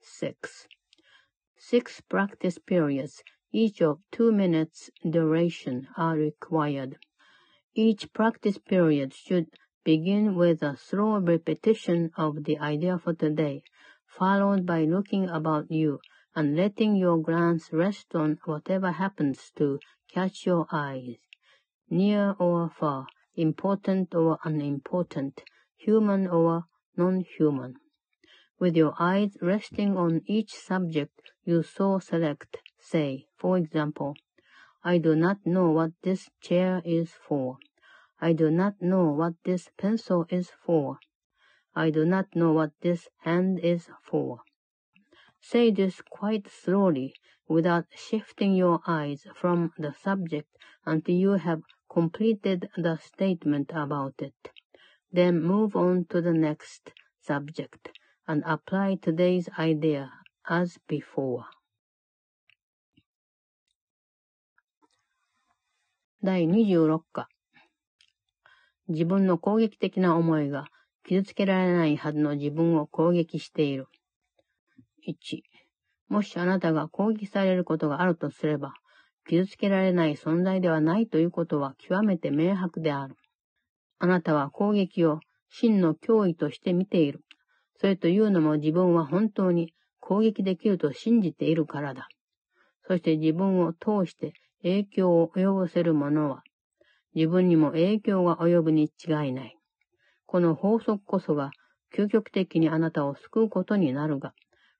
[0.00, 0.34] 6.
[1.58, 3.22] Six practice periods
[3.52, 6.96] each of two minutes duration are required.
[7.74, 9.48] Each practice period should
[9.82, 13.64] begin with a slow repetition of the idea for today,
[14.06, 15.98] followed by looking about you
[16.36, 21.16] and letting your glance rest on whatever happens to catch your eyes,
[21.88, 25.43] near or far, important or unimportant,
[25.77, 26.65] human or
[26.97, 27.75] non-human.
[28.59, 34.15] With your eyes resting on each subject you so select, say, for example,
[34.83, 37.57] I do not know what this chair is for.
[38.21, 40.99] I do not know what this pencil is for.
[41.75, 44.39] I do not know what this hand is for.
[45.41, 47.13] Say this quite slowly
[47.47, 50.49] without shifting your eyes from the subject
[50.85, 51.61] until you have
[51.95, 54.33] completed the statement about it.
[55.13, 56.91] Then move on to the next
[57.21, 57.89] subject
[58.27, 60.11] and apply today's idea
[60.49, 61.45] as before.
[66.21, 67.29] 第26課
[68.89, 70.65] 自分の攻撃的な思いが
[71.07, 73.87] 傷つけられないはずの自分を攻撃している。
[75.07, 75.41] 1、
[76.09, 78.73] もしあなたが攻撃されることがあるとすれば、
[79.27, 83.15] 傷つけられない存在ではないということは極めて明白である。
[83.99, 85.19] あなたは攻撃を
[85.49, 87.21] 真の脅威として見ている。
[87.77, 92.07] それというのも自分は本当に攻撃できると信じているからだ。
[92.87, 96.43] そして自分を通して影響を及ぼせるものは、
[97.15, 99.57] 自分にも影響が及ぶに違いない。
[100.25, 101.51] この法則こそが、
[101.95, 104.33] 究極的にあなたを救うことになるが、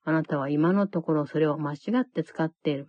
[0.03, 2.87] あなたは今のところそれを間違って使っている。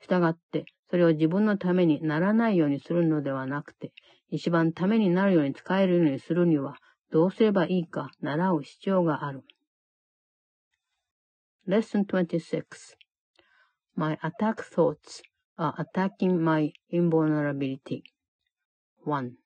[0.00, 3.92] したがって、それを自分のためにならないようにするのではなくて、
[4.30, 6.76] 一番ためになるように使えるようにするには、
[7.10, 9.42] どうすればいいか習う必要がある。
[11.66, 12.96] Lesson 26
[13.94, 15.22] My attack thoughts
[15.58, 18.02] are attacking my invulnerability.
[19.04, 19.36] 1.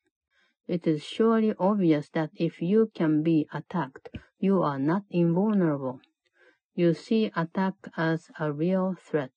[0.67, 6.01] It is surely obvious that if you can be attacked, you are not invulnerable.
[6.75, 9.33] You see attack as a real threat.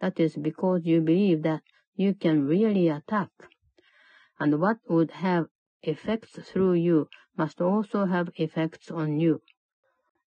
[0.00, 1.62] That is because you believe that
[1.94, 3.30] you can really attack.
[4.38, 5.46] And what would have
[5.82, 9.42] effects through you must also have effects on you.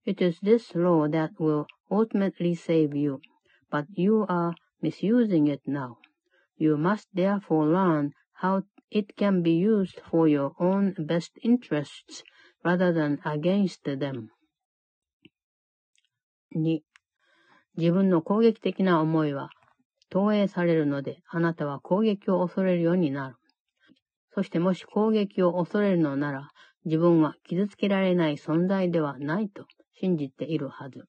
[0.06, 3.22] It is this law that will ultimately save you,
[3.70, 5.98] but you are misusing it now.
[6.58, 12.24] You must therefore learn how it can be used for your own best interests
[12.64, 14.30] rather than against them.
[16.54, 16.82] 2.
[17.78, 19.50] 自分の攻撃的な思いは
[20.11, 23.37] 投影されるので、あなたは攻撃を恐れるようになる。
[24.35, 26.51] そしてもし攻撃を恐れるのなら、
[26.85, 31.05] 自分は傷つけられない存在ではないと信じているはず。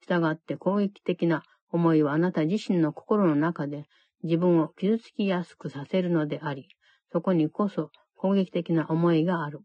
[0.00, 3.84] したがって攻撃的な思いはあなた自身の心の中で
[4.22, 6.68] 自分を傷つきやすくさせるのであり、
[7.12, 9.60] そこにこそ攻撃的な思いがある。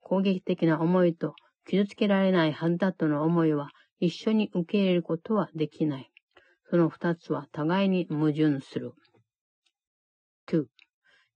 [0.00, 1.34] 攻撃的な思いと
[1.66, 6.10] 傷つけられないはずだとの思いは一緒に受け入れることはできない。
[6.69, 8.93] その二つは互いに矛盾する。
[10.47, 10.65] 2.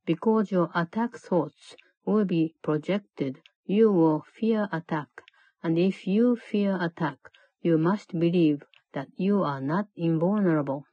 [0.05, 3.35] Because your attack thoughts will be projected,
[3.65, 5.07] you will fear attack,
[5.61, 7.17] and if you fear attack,
[7.61, 10.85] you must believe that you are not invulnerable.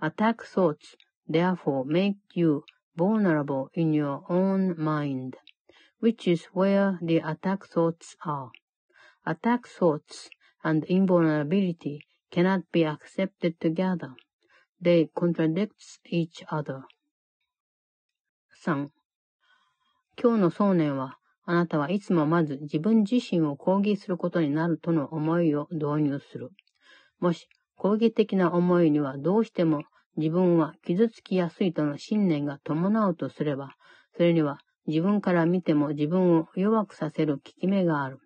[0.00, 0.96] Attack thoughts
[1.28, 2.64] therefore make you
[2.96, 5.36] vulnerable in your own mind,
[6.00, 8.50] which is where the attack thoughts are.
[9.24, 10.28] Attack thoughts
[10.64, 12.00] and invulnerability
[12.31, 14.13] cannot be accepted together.
[14.81, 15.73] They contradict
[16.09, 16.81] each other.
[18.63, 18.87] 3.
[20.21, 26.51] 今日の想念は、あなたはいつもまず自分自身を抗議することになるとの思いを導入する。
[27.19, 29.83] もし、抗議的な思いにはどうしても
[30.17, 33.75] 自分は傷つきやすいとの信念が伴うとすれば、
[34.15, 38.19] それには自分から見ても自分を弱くさせる効き目がある。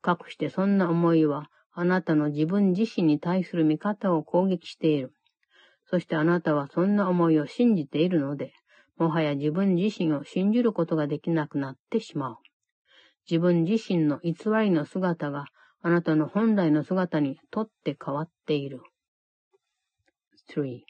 [0.00, 5.12] かくしてそんな思いは、あなたの自分自身に対する見方を攻撃している。
[5.90, 8.52] そしてあなたはそんな思いを信じているので、
[8.96, 12.36] もはや自分自身を信じることができなくなってしまう。
[13.28, 15.46] 自分自身の偽りの姿が
[15.82, 18.82] あなたの本来の姿にとって変わっている。
[20.54, 20.80] 3.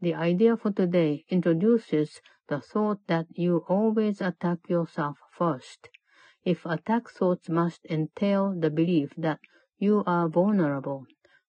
[0.00, 5.90] The idea for today introduces the thought that you always attack yourself first.
[6.44, 9.38] If attack thoughts must entail the belief that
[9.77, 11.05] you are vulnerable,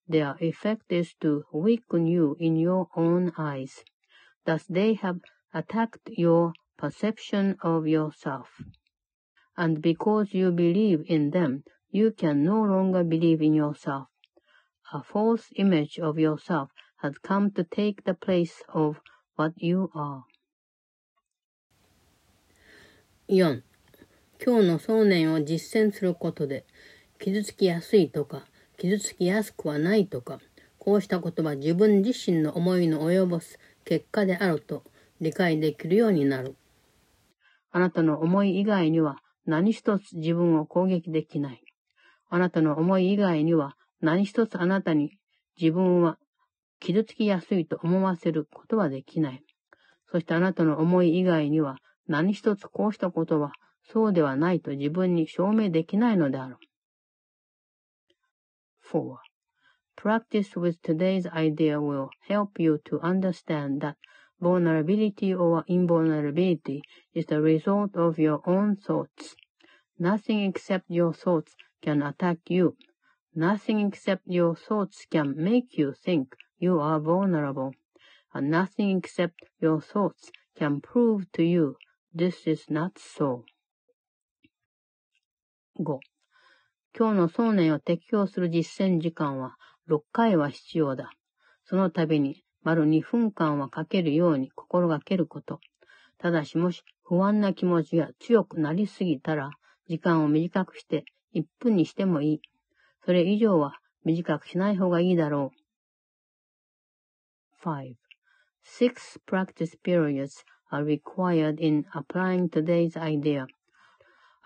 [0.06, 3.84] their effect is to weaken you in your own eyes.
[4.44, 5.20] Thus they have
[5.52, 8.48] attacked your perception of yourself.
[9.56, 14.08] And because you believe in them, you can no longer believe in yourself.
[14.92, 16.70] A false image of yourself
[17.02, 19.00] has come to take the place of
[19.36, 20.24] what you are.
[23.28, 23.62] 4.
[24.44, 26.66] 今日の想念を実践することで、
[27.21, 28.45] 傷つきやすいとか、
[28.77, 30.39] 傷つきやすくはないとか、
[30.77, 34.83] こうしたことは自分自身の思いの及ぼす結果であると
[35.19, 36.55] 理解できるようになる。
[37.71, 41.61] あなたの思い以外には何一つ自分を攻撃できない。
[42.29, 45.11] あなたの思い以外には何一つあなたに
[45.59, 46.17] 自分は
[46.79, 49.43] 傷つきやすいと思わせることはできない。
[50.09, 53.51] そしてあなたの思い以外には何一つこうしたことは
[53.91, 56.55] そうではないと自分に証明できないのである。
[58.89, 59.19] 4.
[59.95, 63.97] Practice with today's idea will help you to understand that
[64.39, 66.81] vulnerability or invulnerability
[67.13, 69.35] is the result of your own thoughts.
[69.99, 72.77] Nothing except your thoughts can attack you.
[73.35, 77.75] Nothing except your thoughts can make you think you are vulnerable.
[78.33, 81.75] And nothing except your thoughts can prove to you
[82.11, 83.45] this is not so.
[85.77, 85.99] 5.
[86.97, 89.55] 今日の想念を適用する実践時間は
[89.89, 91.11] 6回は必要だ。
[91.65, 95.59] その度に丸2分間はかけるように心がけること。
[96.17, 99.51] ただしもし不安な気持ちが強くなりすぎたら、
[99.87, 102.41] 時間を短くして1分にしてもいい。
[103.05, 105.59] それ以上は短くしない方がいいだろう。
[107.63, 107.95] 5.
[108.63, 113.47] Six practice periods are required in applying today's idea.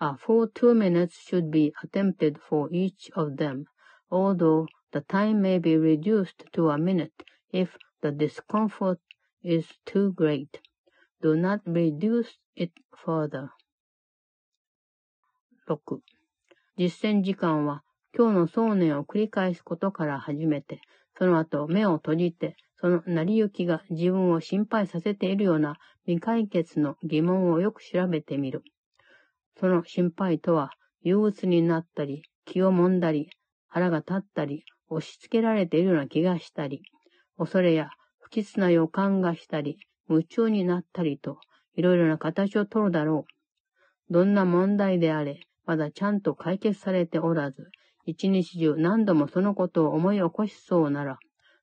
[0.06, 3.64] A full two minutes should be attempted for each of them,
[4.10, 9.00] although the time may be reduced to a minute if the discomfort
[9.42, 10.60] is too great.
[11.22, 13.48] Do not reduce it further.
[15.66, 16.02] 6.
[16.76, 17.82] 実践時間は
[18.14, 20.82] 今日の想念を繰り返すことから始めて、
[21.16, 28.64] その後目を閉じて、その成り行きが自分を心配させているような未解決の疑問をよく調べてみる。
[29.58, 30.70] その心配とは、
[31.02, 33.30] 憂鬱になったり、気をもんだり、
[33.68, 36.82] 腹が立ったり、押し付けられているような気がしたり、
[37.38, 37.90] 恐れや
[38.20, 39.78] 不吉な予感がしたり、
[40.08, 41.38] 夢中になったりと、
[41.76, 43.26] いろいろな形をとるだろ
[44.10, 44.12] う。
[44.12, 47.70] どんな問題であれ、まだちゃんと解決されておらず、
[48.06, 51.18] 一日中何度もそのことを思い起こしそうなら、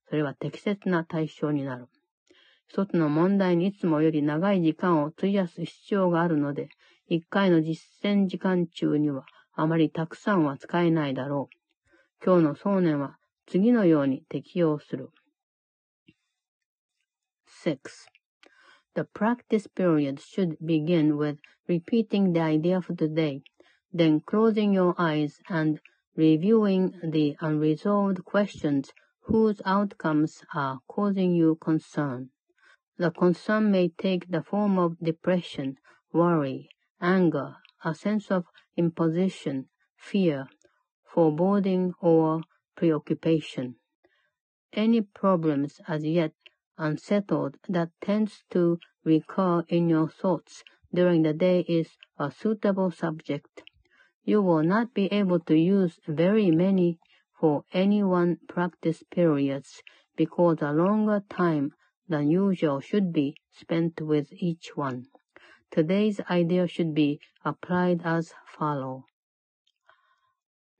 [0.09, 1.87] それは適切な対象になる。
[2.67, 6.69] 一つの問題にいつもより長い時間を費やす必要があるので、
[7.10, 9.24] 一回の実践時間中には
[9.54, 12.24] あまりたくさんは使えないだろう。
[12.24, 13.16] 今日の想念は
[13.46, 15.10] 次のように適用する。
[17.64, 17.78] 6.
[18.94, 23.42] The practice period should begin with repeating the idea for the day,
[23.94, 25.80] then closing your eyes and
[26.16, 32.30] reviewing the unresolved questions whose outcomes are causing you concern.
[32.98, 35.76] The concern may take the form of depression,
[36.12, 36.68] worry,
[37.01, 38.45] anger, a sense of
[38.77, 40.47] imposition, fear,
[41.03, 42.41] foreboding, or
[42.75, 43.75] preoccupation.
[44.73, 46.33] any problems as yet
[46.77, 53.63] unsettled that tends to recur in your thoughts during the day is a suitable subject.
[54.23, 56.99] You will not be able to use very many
[57.39, 59.81] for any one practice periods
[60.15, 61.73] because a longer time
[62.07, 65.05] than usual should be spent with each one.
[65.73, 69.03] Today's idea should be applied as follow.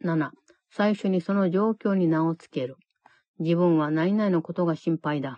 [0.04, 0.32] 7.
[0.70, 2.76] 最初にその状況に名をつける。
[3.40, 5.38] 自分は何々のことが心配だ。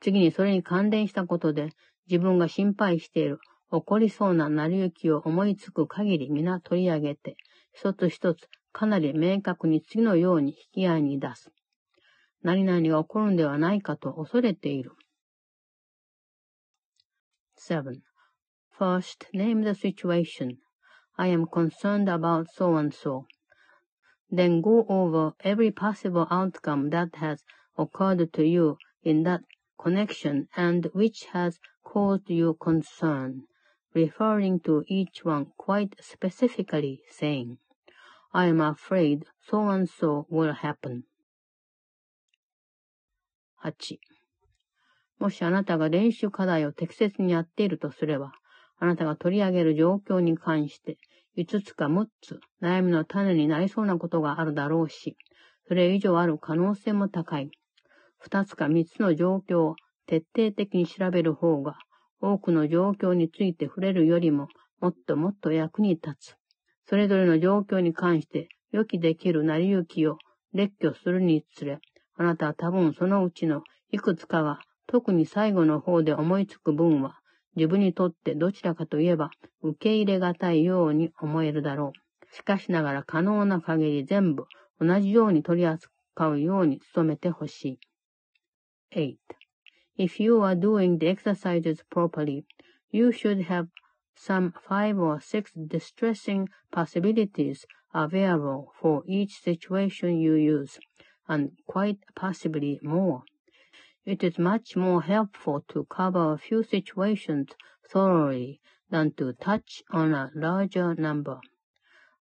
[0.00, 1.70] 次にそれに関連したことで
[2.08, 3.40] 自分が心配している
[3.70, 7.36] 起こりそうな成り行きを思いつく限り皆取り上げて、
[7.74, 11.50] 一つ一つかなり明確に次のように引き合いに出す。
[12.42, 14.92] 何々が起こるんではないかと恐れている。
[17.58, 18.05] 7.
[18.77, 20.57] First, name the situation.
[21.17, 23.27] I am concerned about so and so.
[24.31, 27.43] Then go over every possible outcome that has
[27.77, 29.41] occurred to you in that
[29.79, 33.43] connection and which has caused you concern,
[33.93, 37.57] referring to each one quite specifically, saying,
[38.33, 41.03] I am afraid so and so will happen.
[43.63, 43.99] 8.
[45.19, 48.31] もしあなたが練習課題を適切にやっているとすれば、
[48.78, 50.98] あなたが取り上げる状況に関して
[51.36, 55.16] 5つか6つ悩みの種になりそうなことがあるだろうし、
[55.68, 57.50] それ以上ある可能性も高い。
[58.24, 61.76] 2つか3つの状況を徹底的に調べる方が、
[62.20, 64.48] 多くの状況について触れるよりも
[64.80, 66.36] もっともっと役に立つ。
[66.86, 70.16] それぞれの状況に関して予期できる成り行きを
[70.54, 71.80] 列挙するにつれ、
[72.16, 77.18] あなたは多分そのうちのいくつかが特に最後の方で思いつく分は
[77.56, 79.30] 自分にとってどちらかといえば
[79.62, 82.34] 受け入れがたいように思えるだろう。
[82.34, 84.44] しかしながら可能な限り全部
[84.80, 87.78] 同じように取り扱うように努めてほしい。
[88.94, 89.16] 8.
[89.98, 92.44] If you are doing the exercises properly,
[92.90, 93.68] you should have
[94.14, 100.78] some five or six distressing possibilities available for each situation you use,
[101.26, 103.22] and quite possibly more.
[104.06, 107.48] It is much more helpful to cover a few situations
[107.90, 111.40] thoroughly than to touch on a larger number.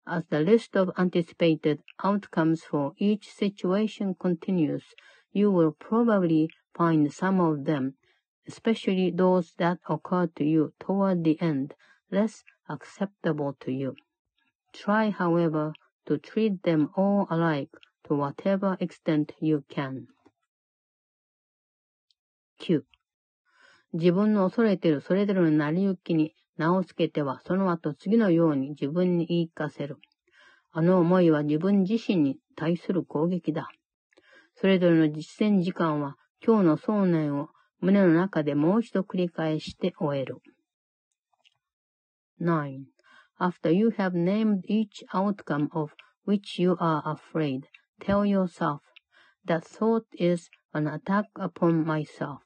[0.07, 4.95] As the list of anticipated outcomes for each situation continues,
[5.34, 7.95] you will probably find some of them,
[8.47, 11.73] especially those that occur to you toward the end,
[12.09, 13.97] less acceptable to you.
[14.71, 15.73] Try, however,
[16.05, 17.71] to treat them all alike
[18.05, 20.07] to whatever extent you can.
[22.64, 22.84] 9
[23.91, 29.97] 自分の恐れているそれぞれの成り行きに名をつけては、その後次のように自分に言い聞かせる。
[30.72, 33.70] あの思いは自分自身に対する攻撃だ。
[34.55, 37.49] それぞれの実践時間は今日の想念を
[37.82, 40.38] 胸の中でもう一度繰り返して終える。
[42.39, 42.86] 9.
[43.39, 45.91] After you have named each outcome of
[46.26, 47.64] which you are afraid,
[47.99, 48.80] tell yourself,
[49.45, 52.39] that thought is an attack upon myself.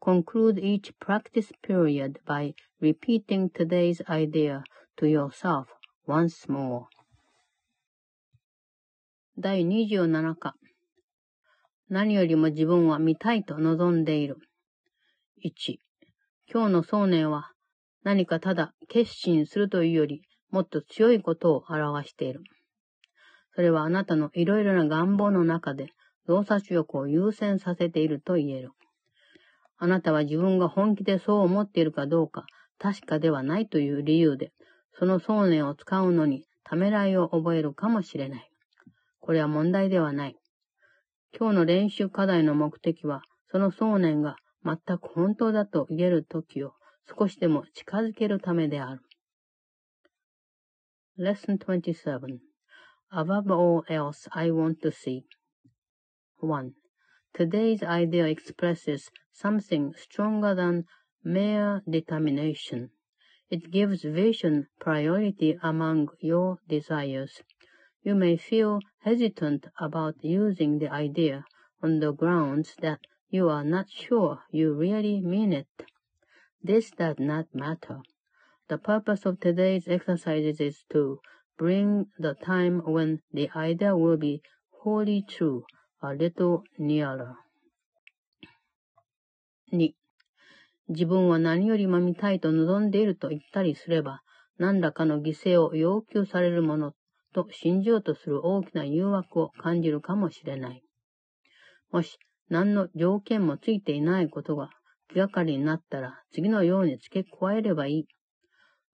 [0.00, 4.62] Conclude each practice period by repeating today's idea
[4.96, 5.66] to yourself
[6.06, 6.86] once more.
[9.38, 10.54] 第27課
[11.88, 14.38] 何よりも自分は見たいと望んでいる。
[15.44, 15.78] 1.
[16.52, 17.52] 今日の想念は
[18.02, 22.42] 何かただ決心するというよりもっと強いことを表している。
[23.54, 25.88] それはあなたのいろいろな願望の中で
[26.26, 28.70] 洞察力を優先させていると言える。
[29.78, 32.46] あなたは自分が本気でそう思っているかどうか
[32.78, 34.52] 確かではないという理由で、
[34.98, 38.50] その想念を使うのにためらいを覚えるかもしれない。
[39.20, 40.36] これは問題ではない。
[41.38, 46.72] 今日の練習課題の目的は、その想念が全く本当だと言える時を
[47.18, 49.02] 少しでも近づけるためである。
[51.18, 52.38] Lesson 27
[53.10, 55.22] Above all else I want to see
[56.40, 56.72] 1.
[57.36, 60.86] Today's idea expresses something stronger than
[61.22, 62.92] mere determination.
[63.50, 67.42] It gives vision priority among your desires.
[68.02, 71.44] You may feel hesitant about using the idea
[71.82, 75.84] on the grounds that you are not sure you really mean it.
[76.62, 78.00] This does not matter.
[78.68, 81.20] The purpose of today's exercises is to
[81.58, 85.66] bring the time when the idea will be wholly true
[86.02, 87.34] a little nearer.
[89.72, 89.92] 2.
[90.88, 94.22] 自分は何よりも見たいと望んでいると言ったりすれば、
[94.58, 96.92] 何らかの犠牲を要求されるもの
[97.34, 100.82] と信じようとする大きな誘惑を感じるかもしれない。
[101.90, 102.18] もし
[102.48, 104.70] 何の条件もついていないことが
[105.08, 108.06] 気がかりになったら次のように付け加えればいい。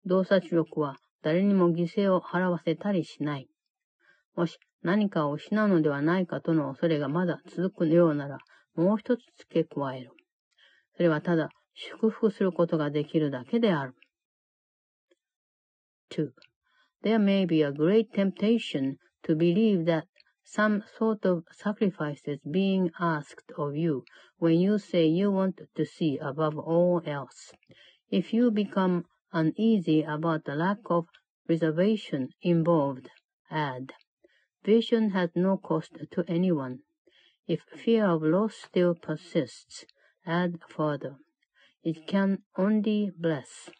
[0.05, 3.47] 洞察力は誰にも犠牲を払わせたりしない。
[4.35, 8.38] もし何かを失うのではないかとの恐れがまだ続くようなら、
[8.74, 10.12] もう一つ付け加える。
[10.96, 13.94] それはただ祝福することができるだけである。
[16.10, 16.30] 2.
[17.02, 20.04] There may be a great temptation to believe that
[20.42, 24.02] some sort of sacrifice is being asked of you
[24.38, 27.52] when you say you want to see above all else.
[28.10, 31.06] If you become uneasy about the lack of
[31.46, 33.08] reservation involved,
[33.50, 33.92] add,
[34.63, 36.79] vision has no cost to anyone.
[37.47, 39.85] If fear of loss still persists,
[40.25, 41.17] add further,
[41.83, 43.71] it can only bless.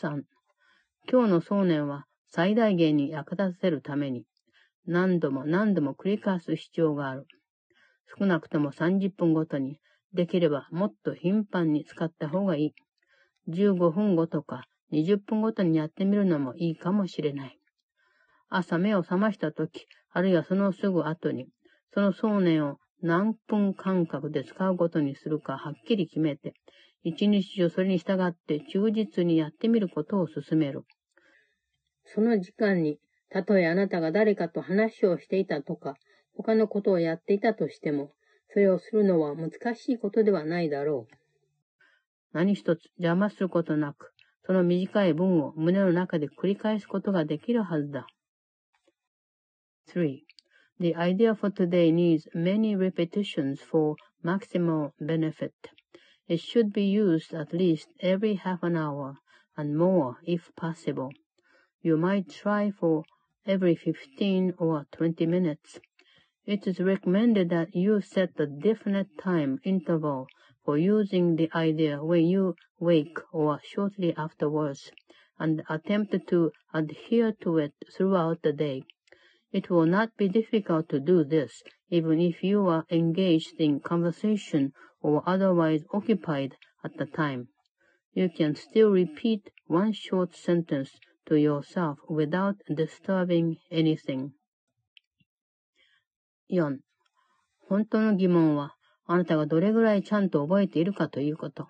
[0.00, 0.24] 3.
[1.10, 4.24] 今日の想念は最大限に役立たせるために
[4.90, 7.26] 何度も何度も繰り返す必要がある。
[8.18, 9.78] 少なくとも30分ごとに、
[10.14, 12.72] できればもっと頻繁に使った方がい
[13.48, 13.52] い。
[13.52, 17.58] 15分後とか20分ごとにやってみるのもいいかもしれない。
[18.48, 21.48] 朝目を覚ましたとき、あるいはそのすぐ後に、
[21.92, 26.54] その想念を何分間隔で使うことにするかはっきり決めて、
[27.02, 30.84] 一日中それに従って忠実にやってみることを勧める。
[32.04, 32.98] その時間に
[33.30, 35.96] たとえあなたが誰かと話をしていたとか、
[36.34, 38.12] 他のことをやっていたとしても、
[38.50, 41.14] それをするのは難しいことではないだろう。
[42.32, 44.12] 何一つ邪魔することなく、
[44.46, 48.06] その短い文を胸の中で繰り返すことができるはずだ。
[49.88, 50.24] 3.
[50.78, 55.54] The idea for today needs many repetitions for maximal benefit.
[56.28, 59.16] It should be used at least every half an hour
[59.56, 61.10] and more if possible.
[61.80, 63.04] You might try for
[63.46, 65.80] every 15 or 20 minutes.
[66.44, 70.28] It is recommended that you set a definite time interval
[70.64, 74.90] for using the idea when you wake or shortly afterwards,
[75.38, 78.82] and attempt to adhere to it throughout the day.
[79.50, 84.72] It will not be difficult to do this, even if you are engaged in conversation
[85.00, 87.48] or otherwise occupied at the time.
[88.12, 90.90] You can still repeat one short sentence
[91.26, 94.32] to yourself without disturbing anything.
[96.50, 96.78] 4.
[97.68, 98.74] 本当の疑問は、
[99.06, 101.68] あなたがどれぐらいちゃんと覚えているかということ、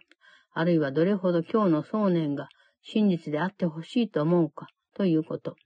[0.52, 2.48] あるいはどれほど今日の想念が
[2.82, 5.56] 真実であってほしいと思うかということ。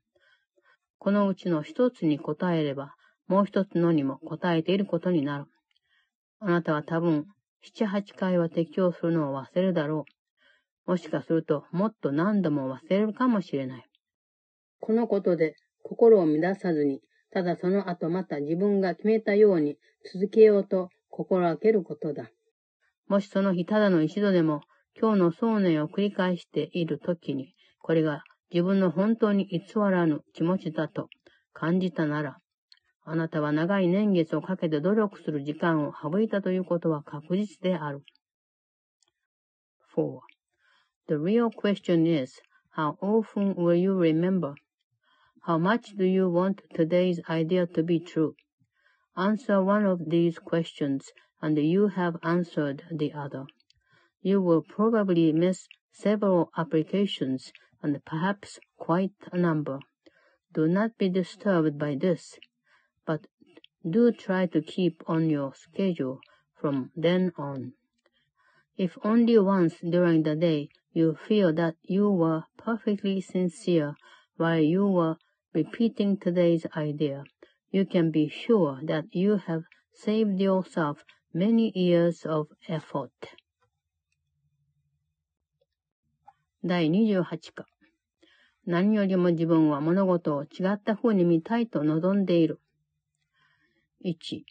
[1.02, 2.94] このうちの一つに答えれば、
[3.26, 5.46] もう一つのにも答えていることになる。
[6.38, 7.26] あなたは多分、
[7.60, 10.04] 七八回は適用するのを忘れるだろ
[10.86, 10.90] う。
[10.92, 13.84] もしかするともっと何度も忘れるかもしれない。
[14.78, 17.00] このことで心を乱さずに、
[17.32, 19.78] ただその後また自分が決めたように
[20.12, 22.30] 続けようと心がけることだ。
[23.08, 24.60] もしその日ただの一度でも
[24.96, 31.09] 今日の想念を繰り返しているときに、これが自分の本当に偽らぬ気持ちだと
[31.53, 32.37] 感じたなら、
[33.03, 38.03] あなたは長い年月をかけて努力する時間を省いたということは確実である。
[39.95, 40.19] 4.
[41.07, 42.41] The real question is,
[42.75, 44.53] how often will you remember?
[45.47, 48.33] How much do you want today's idea to be true?
[49.15, 50.99] Answer one of these questions,
[51.41, 53.45] and you have answered the other.
[54.21, 57.51] You will probably miss several applications
[57.82, 59.80] and perhaps quite a number.
[60.52, 62.38] Do not be disturbed by this,
[63.06, 63.26] but
[63.88, 66.20] do try to keep on your schedule
[66.60, 67.72] from then on.
[68.76, 73.96] If only once during the day you feel that you were perfectly sincere
[74.36, 75.16] while you were
[75.52, 77.24] repeating today's idea,
[77.70, 81.04] you can be sure that you have saved yourself
[81.34, 83.10] many years of effort.
[86.64, 87.66] 第28課
[88.64, 92.60] 何よりも自分は物事を違った風に見たいと望んでいる。
[94.04, 94.42] 1、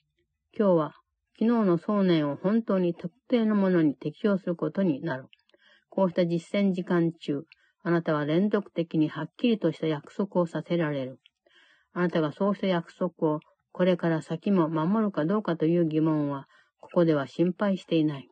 [0.57, 0.95] 今日は
[1.39, 5.27] 昨日の想念を本当に特定のものに適用することになる。
[5.89, 7.45] こうした実践時間中、
[7.83, 11.19] あなたは連続的にはっきりとした約束をさせられる。
[11.93, 13.39] あなたがそうした約束を
[13.71, 16.49] これから先も守るかどうかという疑問は、
[16.81, 18.27] ここでは心配していない。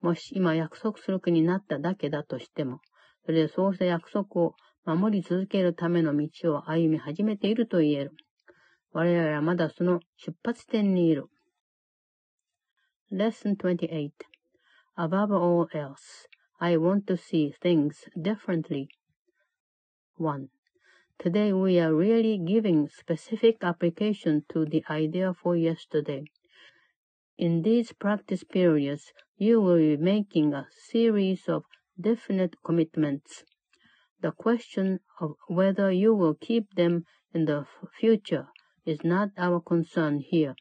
[0.00, 2.80] もし今約束する気になっただけだとしても、
[3.26, 4.54] それでそうした約束を
[4.85, 8.13] 守り続けるための道を歩み始めていると言える。
[8.93, 11.27] 我々はまだその出発点にいる。
[13.11, 14.11] Lesson 28
[14.97, 16.27] Above all else,
[16.59, 18.87] I want to see things differently.
[20.17, 20.47] 1.
[21.19, 26.23] Today we are really giving specific application to the idea for yesterday.
[27.37, 31.63] In these practice periods, you will be making a series of
[32.01, 33.43] definite commitments.
[34.22, 37.66] The question of whether you will keep them in the
[37.98, 38.46] future
[38.86, 40.54] is not our concern here.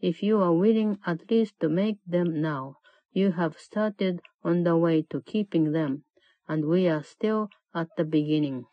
[0.00, 2.76] If you are willing at least to make them now,
[3.12, 6.04] you have started on the way to keeping them,
[6.46, 8.66] and we are still at the beginning.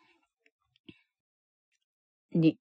[2.34, 2.54] 2.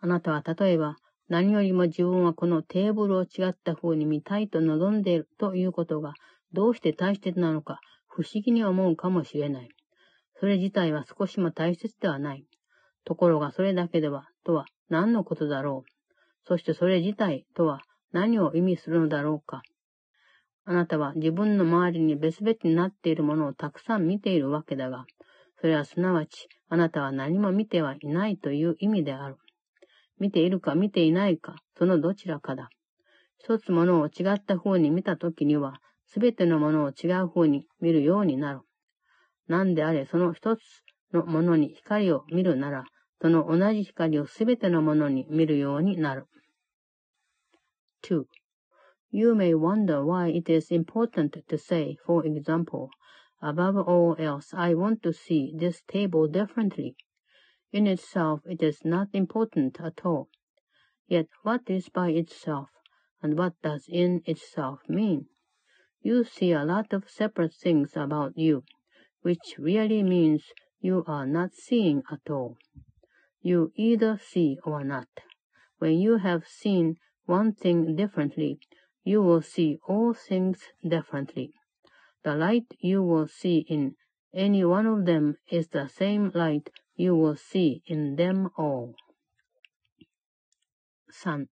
[0.00, 0.96] あなたは例えば、
[1.28, 6.14] 何よりも自分はこのテーブルを違った風に見たいと望んでいるということが、
[6.54, 9.68] どうして大切なのか、不思議に思うかもしれない。
[10.38, 12.44] それ自体は少しも大切ではない。
[13.04, 15.90] ところがそれだけでは、とは何のことだろう。
[16.44, 17.80] そしてそれ自体とは
[18.12, 19.62] 何を意味するのだろうか。
[20.64, 25.06] あなたは自分の周りに別々になっているものをたくさん見ているわけだが、
[25.60, 29.36] それはすなわち、あなたは何も見てはいないという意味である。
[30.18, 32.68] 見ているか見ていないか、そのどちらかだ。
[33.38, 38.60] 一つものを違った風に見たときには、すべてのものを違う風に見るようになる。
[39.47, 40.61] 何であれ、その一つ
[41.11, 42.85] のものに光を見るなら、
[43.21, 46.27] その同じ光をすべてのものに見るようになる。
[48.03, 48.25] 2.
[49.11, 52.89] You may wonder why it is important to say, for example,
[53.41, 56.95] above all else, I want to see this table differently.
[57.71, 60.29] In itself, it is not important at all.
[61.07, 62.69] Yet, what is by itself,
[63.21, 65.27] and what does in itself mean?
[66.01, 68.63] You see a lot of separate things about you,
[69.25, 70.43] which really means
[70.79, 72.57] you are not seeing at all.
[73.41, 75.07] You either see or not.
[75.79, 78.59] When you have seen one thing differently,
[79.03, 81.53] you will see all things differently.
[82.23, 83.95] The light you will see in
[84.33, 88.93] any one of them is the same light you will see in them all.
[91.11, 91.47] 3.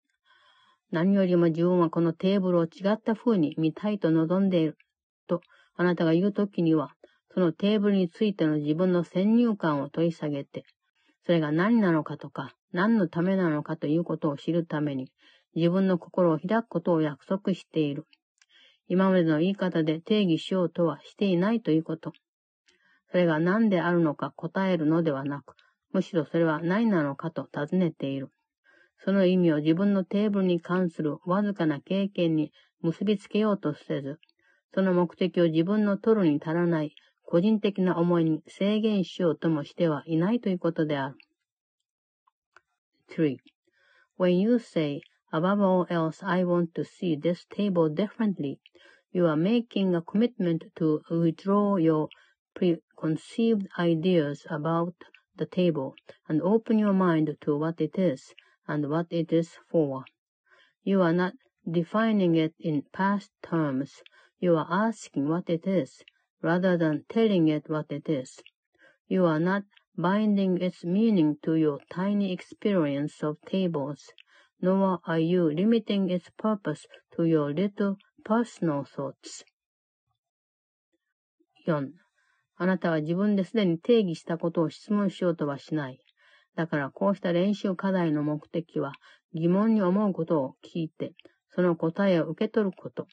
[0.90, 4.78] 何よりも自分はこのテーブルを違った風に見たいと望んでいる
[5.26, 5.42] と
[5.76, 6.94] あなたが言うときには、
[7.33, 10.65] そのテーブルについての自分の先入観を取り下げて、
[11.25, 15.11] それが何なのかとか、何のためなのかということを知るために、
[15.55, 18.05] 自分の心を開くことを約束している。
[18.87, 22.13] 今までの言い方で定義しようとはしていないということ。
[23.09, 25.55] それが何であるのか答えるのではなく、
[25.91, 28.29] むしろそれは何なのかと尋ねている。
[28.97, 34.19] その意味を自分のテーブルに関するわずかな経験に結びつけようとせず、
[34.73, 41.16] その目的を自分の取るに足らない個人的な思いに制限しようともしてはいないということである。
[43.10, 43.38] 3.
[44.18, 48.58] When you say, above all else, I want to see this table differently,
[49.12, 52.08] you are making a commitment to withdraw your
[52.54, 54.94] preconceived ideas about
[55.36, 55.94] the table
[56.28, 58.34] and open your mind to what it is
[58.66, 60.04] and what it is for.
[60.82, 61.34] You are not
[61.70, 64.02] defining it in past terms.
[64.40, 66.02] You are asking what it is,
[66.43, 68.43] rather than telling it what it is.
[69.07, 69.63] You are not
[69.97, 74.11] binding its meaning to your tiny experience of tables,
[74.61, 76.85] nor are you limiting its purpose
[77.15, 79.45] to your little personal thoughts.
[81.65, 81.89] 4.
[82.57, 85.99] あなたは自分ですでに定義したことを質問しようとはしない。
[86.55, 88.91] だからこうした練習課題の目的は
[89.33, 91.13] 疑問に思うことを聞いて、
[91.49, 93.07] その答えを受け取ること。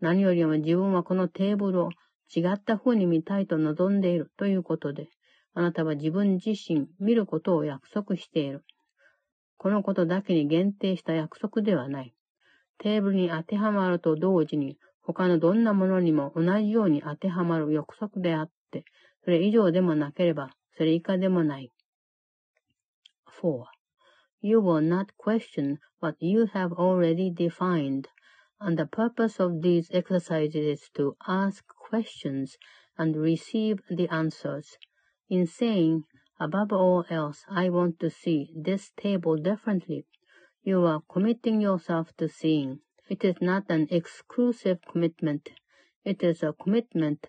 [0.00, 1.90] 何よりも自分はこのテーブルを
[2.34, 5.08] 違った風に見たいと望んでいるということで、
[5.54, 8.64] あなたは自分自身見ることを約束している。
[9.56, 12.14] このことだけに限定した約束ではない。
[12.78, 18.84] テーブルに当てはまると同時に、他のどんなものにも同じように当てはまる約束であって、
[19.24, 21.72] それ以上でもなければ、それ以下でもない。
[23.42, 23.64] 4.
[24.40, 28.04] You will not question what you have already defined,
[28.60, 32.57] and the purpose of these exercises is to ask questions
[32.97, 34.77] and receive the answers.
[35.29, 36.03] In saying,
[36.39, 40.05] above all else, I want to see this table differently,
[40.63, 42.79] you are committing yourself to seeing.
[43.09, 45.49] It is not an exclusive commitment.
[46.03, 47.27] It is a commitment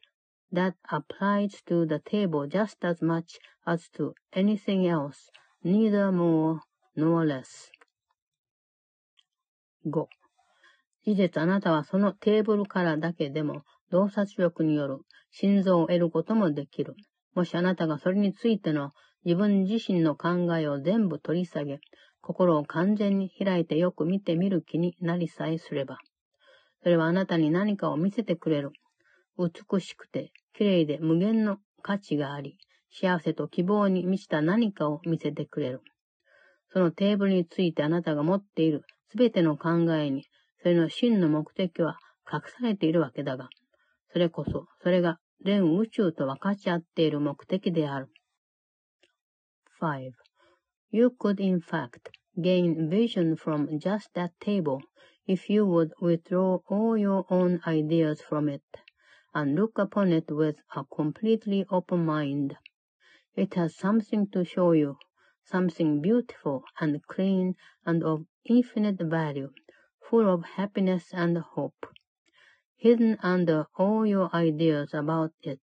[0.53, 5.31] that applies to the table just as much as to anything else,
[5.63, 6.61] neither more
[6.97, 7.71] nor less.
[9.85, 10.09] 5.
[11.05, 15.00] 事実あなたはそのテーブルからだけでも 洞察力による
[15.32, 16.96] 心臓を得ることもできる。
[17.36, 18.92] もしあなたがそれについての
[19.26, 21.80] 自分自身の考えを全部取り下げ、
[22.22, 25.98] 心を完全に開いてよく見てみる気になりさえすれば、
[26.84, 28.72] それはあなたに何かを見せてくれる。
[29.38, 32.58] 美しくて、綺麗で無限の価値があり、
[32.92, 35.82] 幸せと希望に満ちた何かを見せてくれる。
[36.72, 40.26] そのテーブルについてあなたが持っているすべての考えに、
[40.62, 41.98] それの真の目的は
[42.32, 43.50] 隠されているわけだが、
[44.13, 48.09] それこそ、それが全宇宙と分かち合っている目的である。
[49.81, 50.13] 5.
[50.91, 54.81] You could in fact gain vision from just that table
[55.27, 58.63] if you would withdraw all your own ideas from it
[59.35, 62.57] and look upon it with a completely open mind.
[63.35, 64.97] It has something to show you,
[65.45, 69.51] something beautiful and clean and of infinite value,
[70.09, 71.87] full of happiness and hope.
[72.82, 75.60] Hidden under all your ideas about it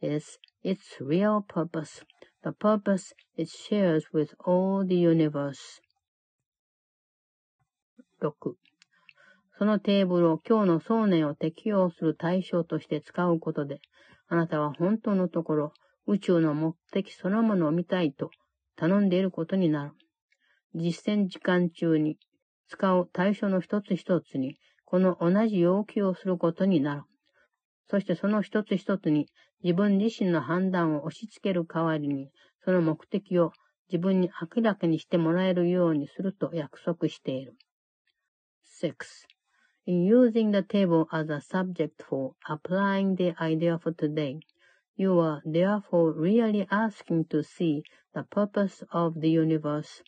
[0.00, 2.04] is its real purpose,
[2.44, 5.80] the purpose it shares with all the universe.
[8.20, 8.54] 6.
[9.58, 13.80] そのテーブルを今日の想念を適用する対象として使うことで、
[14.28, 15.72] あなたは本当のところ、
[16.06, 18.30] 宇宙の目的そのものを見たいと
[18.76, 19.92] 頼んでいることになる。
[20.76, 22.16] 実践時間中に
[22.68, 24.56] 使う対象の一つ一つに、
[24.90, 27.02] この同じ要求をすることになる。
[27.88, 29.28] そしてその一つ一つに
[29.62, 32.28] 自分自身の判断を押し付ける代わりに、
[32.64, 33.52] その目的を
[33.88, 37.56] 自分に明らかにしてもらえるようにすると約束している。
[38.82, 38.94] 6.
[39.86, 44.40] In using the table as a subject for applying the idea for today,
[44.96, 47.82] you are therefore really asking to see
[48.12, 50.02] the purpose of the universe.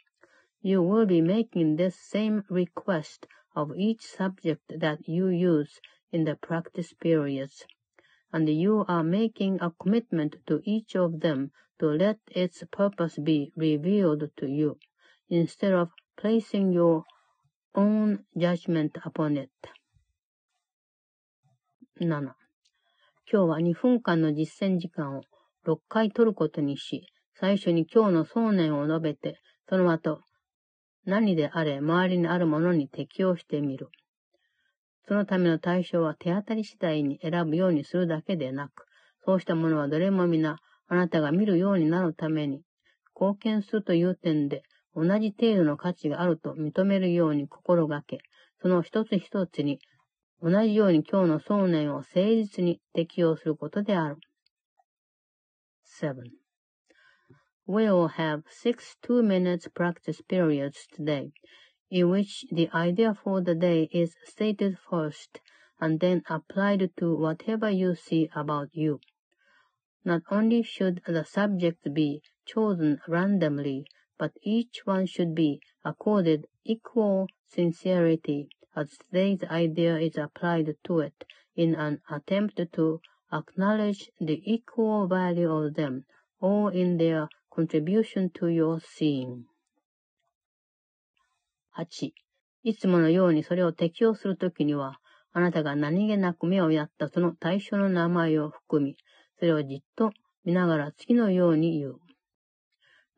[0.61, 5.79] You will be making this same request of each subject that you use
[6.11, 7.65] in the practice periods,
[8.33, 13.53] and you are making a commitment to each of them to let its purpose be
[13.55, 14.77] revealed to you,
[15.29, 17.05] instead of placing your
[17.73, 19.51] own judgment upon it.
[21.99, 22.35] 7.
[23.31, 25.21] 今日は2分間の実践時間を
[25.65, 29.39] 6回取ることにし、最初に今日の想念を述べて、
[29.69, 30.21] その後、
[31.04, 33.88] 何であれ周りにあるものに適応してみる。
[35.08, 38.86] そのための対象は手当たり次第に選ぶようにするだけでなく、
[39.24, 42.62] そうしたものはどれも皆あなたが見るようになるために、
[43.14, 44.62] 貢献するという点で
[44.94, 48.20] 同じ程度の価値があると認めるように心がけ、
[48.60, 49.80] その一つ一つに
[50.40, 54.16] 同じように今日の想念を誠実に適用することである。
[56.00, 56.41] 7.
[57.64, 61.30] We will have six two minutes practice periods today,
[61.90, 65.40] in which the idea for the day is stated first
[65.80, 68.98] and then applied to whatever you see about you.
[70.04, 73.86] Not only should the subject be chosen randomly,
[74.18, 81.24] but each one should be accorded equal sincerity as today's idea is applied to it
[81.54, 83.00] in an attempt to
[83.32, 86.06] acknowledge the equal value of them,
[86.40, 89.42] all in their contribution to your seeing.
[91.76, 92.12] 8.
[92.64, 94.98] いつものようにそれを適用するときには、
[95.32, 98.96] あなたが何気なく目をやったその対象の名前を含み、
[99.38, 100.12] それをじっと
[100.44, 101.96] 見ながら次のように言う。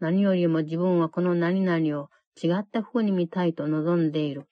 [0.01, 2.09] 何よりも自分はこの何々を
[2.43, 4.47] 違った風に見たいと望んでいる。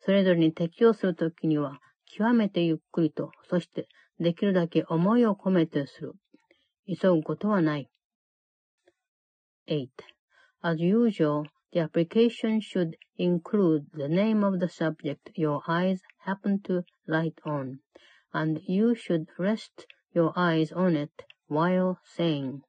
[0.00, 3.88] それぞれに適応するときには、極めてゆっくりと、そして
[4.20, 6.12] できるだけ思いを込めてする。
[6.86, 7.88] 急ぐことはない。
[9.66, 10.02] 8.
[10.62, 16.84] As usual, the application should include the name of the subject your eyes happen to
[17.06, 17.80] light on,
[18.32, 22.62] and you should rest your eyes on it while saying,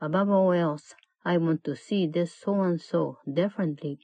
[0.00, 0.94] Above all else,
[1.24, 4.00] I want to see this so and so differently.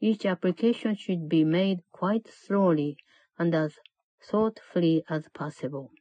[0.00, 2.96] Each application should be made quite slowly
[3.38, 3.78] and as
[4.22, 5.92] thoughtfully as possible.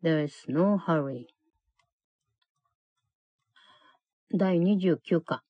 [0.00, 1.28] There is no hurry.
[4.34, 5.42] 第29課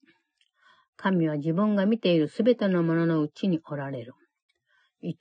[0.96, 4.14] 神は自分が見ているすべてのもののうちにおられる。
[5.04, 5.14] 1.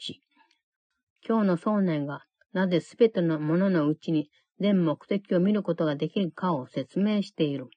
[1.27, 7.67] 今日の想念がなぜすべてのもののうちに全目的を見ることができるかを説明している。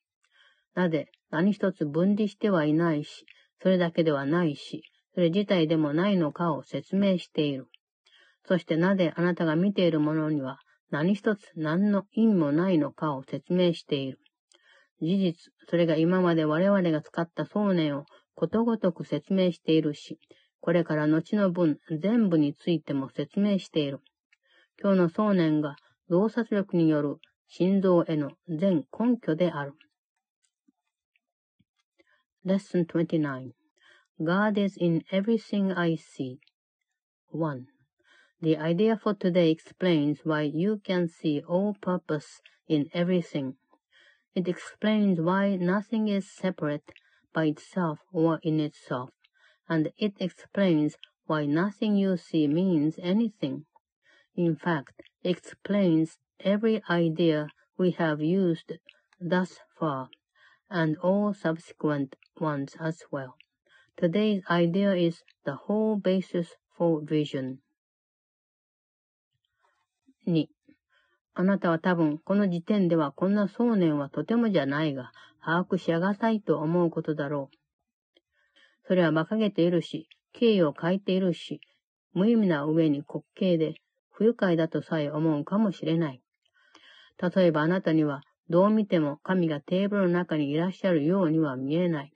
[0.74, 3.26] なぜ何一つ分離してはいないし、
[3.60, 7.66] それだけではないし、それ自体でもないのかを説明している。
[8.46, 10.60] そしてなぜあなたが見ているものには
[10.90, 14.18] 何一つ何の意味もないのかを説明している。
[15.00, 20.18] 事実、それが今まで我々が使った想念をことごとく説明しているし、
[20.60, 24.00] これから後の分全部についても説明している。
[24.80, 25.76] 今日の想念が
[26.08, 27.16] 洞察力による
[27.48, 29.74] 心臓への全根拠である。
[32.44, 33.52] Lesson 29
[34.20, 36.38] God is in everything I see.
[37.32, 37.64] 1.
[38.42, 43.54] The idea for today explains why you can see all purpose in everything.
[44.34, 46.92] It explains why nothing is separate
[47.32, 49.10] by itself or in itself,
[49.68, 53.66] and it explains why nothing you see means anything.
[54.34, 58.72] In fact, it explains every idea we have used
[59.20, 60.10] thus far,
[60.68, 63.36] and all subsequent ones as well.
[63.96, 67.60] Today's idea is the whole basis for vision.
[70.24, 70.48] 2.
[71.34, 75.10] あなたは多分この時点ではこんな想念はとてもじゃないが、
[75.44, 77.56] 把握しやがたいと思うことだろう。
[78.86, 81.60] それは馬鹿げているし、敬意を欠いているし、
[82.12, 83.74] 無意味な上に滑稽で
[84.10, 86.22] 不愉快だとさえ思うかもしれない。
[87.20, 92.12] 例えばあなたにはどう見ても神がテーブルの中にいらっしゃるようには見えない。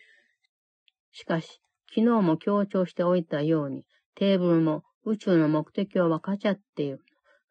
[1.12, 7.00] しかし、昨日も強調しておいたように、テーブルも宇宙の目的を分かっち合っている。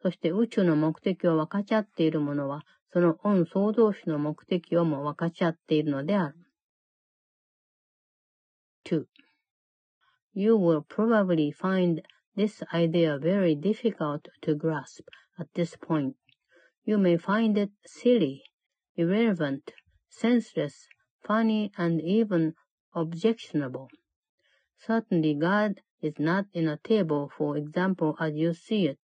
[0.02, 6.36] そして宇宙の目的を分かち合っているものは、その恩創造主の目的をも分かち合っているのである。
[8.84, 9.06] 2.
[10.34, 12.02] You will probably find
[12.36, 15.04] this idea very difficult to grasp
[15.38, 16.16] at this point.
[16.84, 18.42] You may find it silly,
[18.96, 19.72] irrelevant,
[20.08, 20.88] senseless,
[21.22, 22.54] funny, and even
[22.94, 23.88] objectionable.
[24.76, 28.98] Certainly God is not in a table, for example, as you see it.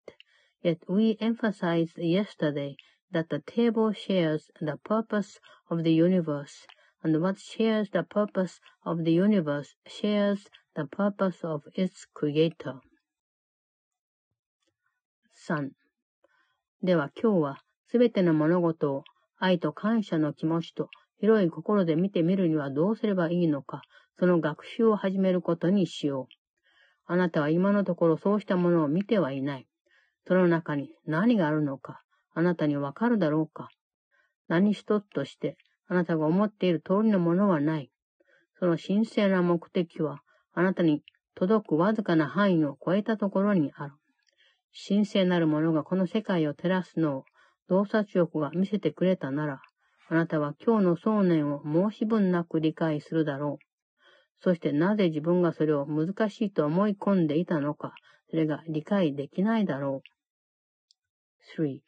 [0.63, 2.77] Yet we emphasized yesterday
[3.11, 6.65] that the table shares the purpose of the universe,
[7.03, 12.79] and what shares the purpose of the universe shares the purpose of its creator.
[15.33, 15.71] 3.
[16.81, 17.59] では今日は
[17.89, 19.03] すべての物事を
[19.39, 20.87] 愛と感謝の気持ちと
[21.19, 23.81] 広い心で見てみるにはどうすればいいのか、
[24.17, 26.33] その学習を始めることにしよう。
[27.05, 29.67] あなたは今のところそうしたものを見てはいない。
[30.27, 32.01] その中に何があるのか、
[32.33, 33.69] あなたにわかるだろうか。
[34.47, 35.57] 何一つとして、
[35.87, 37.91] あなたが思っている通りのものはない。
[38.59, 40.21] その神聖な目的は、
[40.53, 41.03] あなたに
[41.35, 43.93] 届くわずかな範囲を超えたところにある。
[44.87, 47.25] 神聖なるものがこの世界を照らすのを、
[47.69, 49.61] 洞察力が見せてくれたなら、
[50.09, 53.65] あなたは今日の想念を申し分なく理解するだろう。
[54.43, 57.93] そしてなぜ自分がそれを難しいと思い込んでいたのか、
[58.32, 60.02] それが理解できないだろ
[61.56, 61.62] う。
[61.62, 61.80] 3.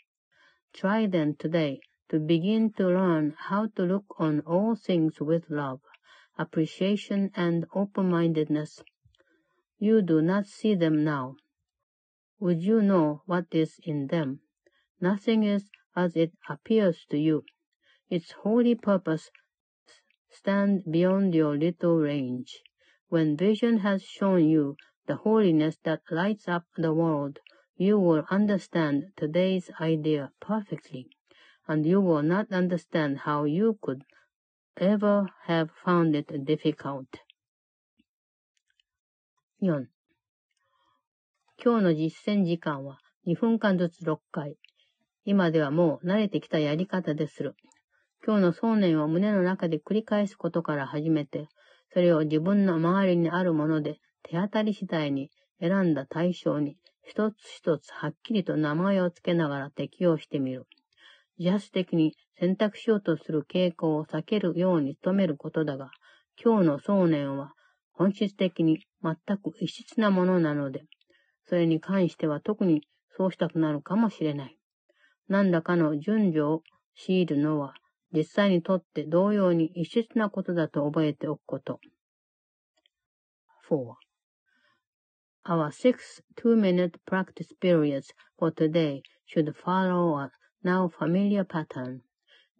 [0.72, 5.80] Try then today to begin to learn how to look on all things with love,
[6.38, 8.82] appreciation, and open-mindedness.
[9.78, 11.36] You do not see them now.
[12.38, 14.40] Would you know what is in them?
[15.00, 17.44] Nothing is as it appears to you.
[18.08, 19.30] Its holy purpose
[20.30, 22.62] stands beyond your little range.
[23.08, 24.76] When vision has shown you
[25.07, 27.39] the holiness that lights up the world,
[27.77, 31.07] you will understand today's idea perfectly,
[31.67, 34.03] and you will not understand how you could
[34.77, 37.07] ever have found it difficult.
[39.61, 39.87] 4.
[41.63, 44.57] 今日の実践時間は2分間ずつ6回。
[45.23, 47.55] 今ではもう慣れてきたやり方でする。
[48.25, 51.47] 今日の想念を胸の中で繰り返すことから始めて、
[51.93, 60.65] それを自分の周りにあるもので手当たり次第に選んだ対象に一つ一つはっきりと名前を付けながら適用してみる。
[61.37, 65.91] 自発的に選択しようとする傾向を避けるように努めることだが、
[66.43, 67.53] 今日の想念は
[67.91, 70.85] 本質的に全く異質なものなので、
[71.47, 72.81] それに関しては特に
[73.15, 74.57] そうしたくなるかもしれない。
[75.27, 76.63] 何らかの順序を
[76.95, 77.75] 強いるのは、
[78.11, 81.79] 実際にとって同様に異質なことだと覚えておくこと。
[83.69, 84.04] 4.
[85.47, 90.31] Our six two-minute practice periods for today should follow a
[90.63, 92.01] now familiar pattern.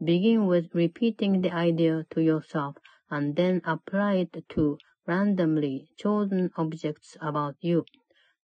[0.03, 2.78] Begin with repeating the idea to yourself
[3.10, 7.86] and then apply it to randomly chosen objects about you,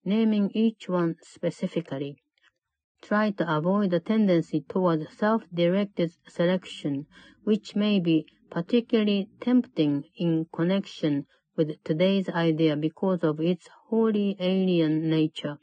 [0.06, 2.22] naming each one specifically.
[3.02, 7.06] Try to avoid the tendency toward self-directed selection,
[7.44, 11.26] which may be particularly tempting in connection
[11.56, 15.58] with today's idea because of its wholly alien nature.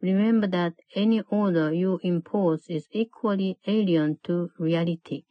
[0.00, 5.24] Remember that any order you impose is equally alien to reality.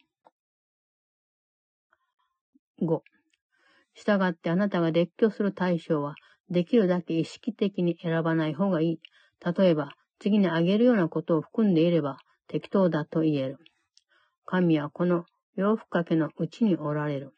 [2.81, 3.01] 5.
[3.93, 6.15] したがってあなたが列挙する対象は、
[6.49, 8.99] できるだけ意識的に選ばない方がいい。
[9.57, 12.17] 例えば、次に挙げるようなことを含んでいれば、
[12.47, 13.57] 適当だと言える。
[14.45, 17.33] 神はこの洋服掛けのうちにおられる。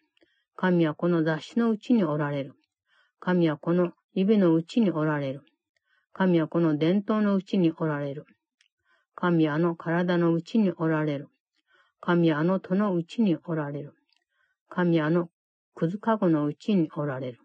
[0.55, 2.53] 神はこの雑誌のうちにおられる。
[3.19, 5.43] 神はこの指のうちにおられる。
[6.11, 8.25] 神はこの伝統のうちにおられる。
[9.13, 11.27] 神はあの体のうちにおられる。
[12.01, 13.93] 神はあの戸のうちにおられる。
[14.69, 15.29] 神はあの
[15.75, 17.37] くずかごのうちにおられる。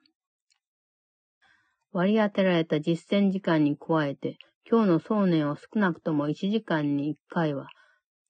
[1.92, 7.68] 割り当てられた実践時間に加えて、今日の想念を少なくとも1時間に1回は、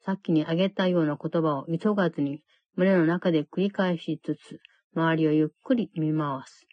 [0.04, 2.42] さっきに挙げたような言葉を急がずに
[2.74, 4.58] 胸の中で繰り返しつつ、
[4.96, 6.66] 周りをゆっくり見回す。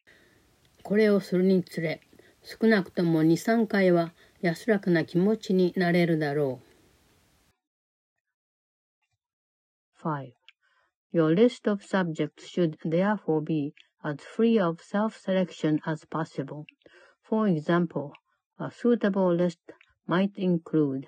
[0.83, 2.01] これをするにつれ、
[2.43, 6.69] 少なくとも2、3回は安らかな気持ちになれるだろう。
[10.01, 10.31] 5.
[11.13, 13.73] Your list of subjects should therefore be
[14.03, 16.65] as free of self-selection as possible.
[17.21, 18.13] For example,
[18.57, 19.59] a suitable list
[20.07, 21.07] might include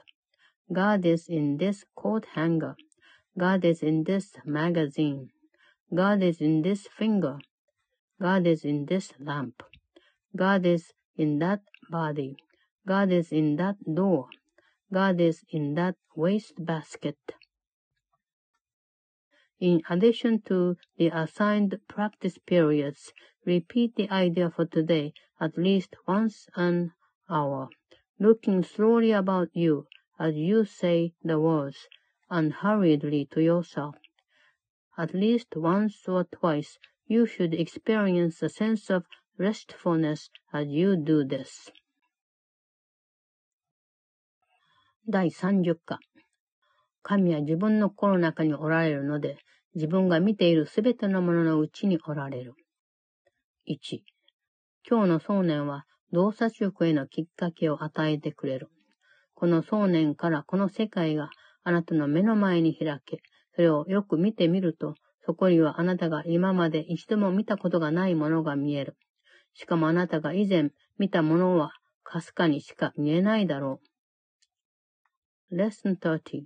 [0.72, 2.76] God is in this coat hanger,
[3.38, 5.30] God is in this magazine,
[5.94, 7.40] God is in this finger,
[8.22, 9.64] God is in this lamp,
[10.36, 12.38] God is in that body,
[12.88, 14.28] God is in that door,
[14.94, 17.18] God is in that waste basket.
[19.60, 23.12] In addition to the assigned practice periods,
[23.44, 26.92] repeat the idea for today at least once an
[27.28, 27.70] hour,
[28.20, 29.88] looking slowly about you
[30.20, 31.88] as you say the words
[32.30, 33.96] unhurriedly to yourself.
[34.96, 36.78] At least once or twice
[37.12, 39.04] you should experience a sense of
[39.38, 41.70] restfulness as you do this.
[45.10, 46.00] 第30課
[47.04, 49.38] 神は自分の心の中におられるので、
[49.76, 52.54] 自分が見ているすべてのもののうちにおられる。
[53.68, 54.00] 1、
[54.90, 55.84] 今日の想念は
[56.14, 58.70] 洞察力へのきっかけを与えてくれる。
[59.34, 61.30] この想念からこの世界が
[61.66, 63.20] あなたの目の前に開け、
[63.54, 64.96] それをよく見てみると、
[65.26, 68.98] そこにはあなたが今まで一度も見たことがないものが見える。
[69.54, 71.74] しかもあなたが以前見たものは
[72.04, 73.80] かすかにしか見えないだろ
[75.52, 75.56] う。
[75.56, 76.44] Lesson 30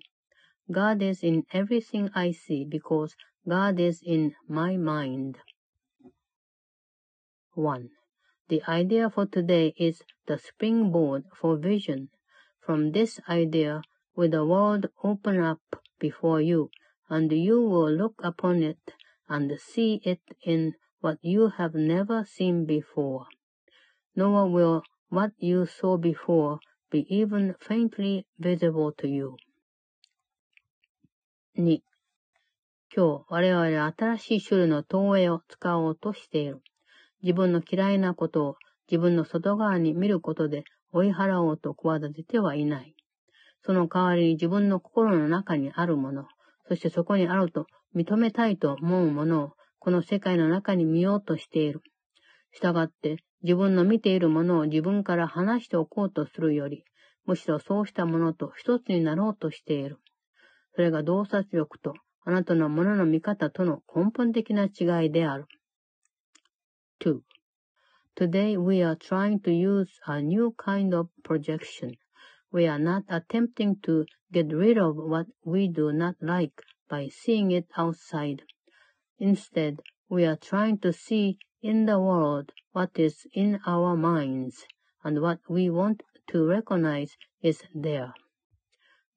[0.72, 3.15] God is in everything I see because
[3.47, 5.35] God is in my mind.
[7.53, 7.89] 1.
[8.49, 12.10] The idea for today is the springboard for vision.
[12.65, 13.81] From this idea
[14.15, 15.61] will the world open up
[15.99, 16.69] before you,
[17.10, 18.77] and you will look upon it
[19.27, 23.26] and see it in what you have never seen before.
[24.15, 26.60] Nor will what you saw before
[26.90, 29.36] be even faintly visible to you.
[31.57, 31.82] 2.
[32.95, 36.61] 今日、我々は新しい種類の投影を使おうとしている。
[37.22, 38.56] 自分の嫌いなことを
[38.90, 42.95] 自分の外側に見ることで追い払おうと企ててはいない。
[43.64, 46.27] その代わりに自分の心の中にあるもの、
[46.67, 51.81] そしてそこにあると認めたいと思うものをこの世界の中に見ようとしている。
[52.51, 56.83] したがって自分の見ているものを自分から離しておこうとするより、
[57.25, 59.99] むしろそうしたものと一つになろうとしている。
[60.73, 61.93] それが洞察力と
[62.23, 65.45] あなたのものの見方との根本的な違いである。
[67.01, 67.19] 2.
[68.15, 71.91] Today we are trying to use a new kind of projection.
[72.56, 77.52] We are not attempting to get rid of what we do not like by seeing
[77.52, 78.44] it outside.
[79.19, 84.65] Instead, we are trying to see in the world what is in our minds,
[85.03, 88.14] and what we want to recognize is there.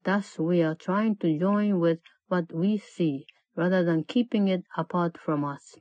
[0.03, 3.25] Thus, we are trying to join with what we see
[3.55, 5.77] rather than keeping it apart from us.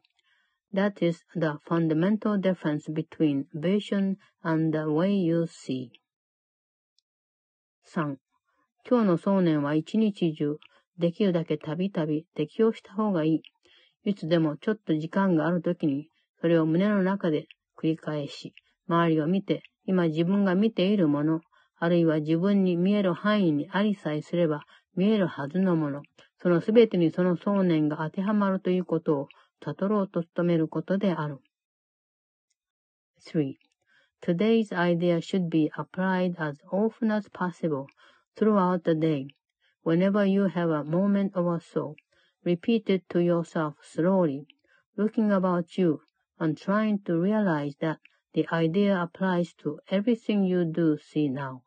[0.73, 5.91] That is the fundamental difference between vision and the way you see.
[7.91, 8.19] 3.
[8.87, 10.59] 今日の想念は一日中、
[10.99, 13.43] できるだけたびたび適用した方がいい。
[14.05, 16.11] いつでもちょっと時間があるときに、
[16.43, 17.47] それを胸の中で
[17.79, 18.53] 繰り返し、
[18.89, 21.41] 周りを見て、今自分が見ているもの、
[21.79, 26.03] あるいは自分に見える範囲にありさえすれば見えるはずのもの、
[26.43, 29.29] そのすべてにその想念が当てはまるということを
[29.65, 31.39] 悟ろうと努めることである。
[33.21, 33.55] 3.
[34.22, 37.90] Today's idea should be applied as often as possible
[38.36, 39.28] throughout the day.
[39.82, 41.96] Whenever you have a moment or so,
[42.44, 44.48] repeat it to yourself slowly,
[44.96, 46.02] looking about you
[46.40, 48.00] and trying to realize that
[48.34, 51.64] the idea applies to everything you do see now.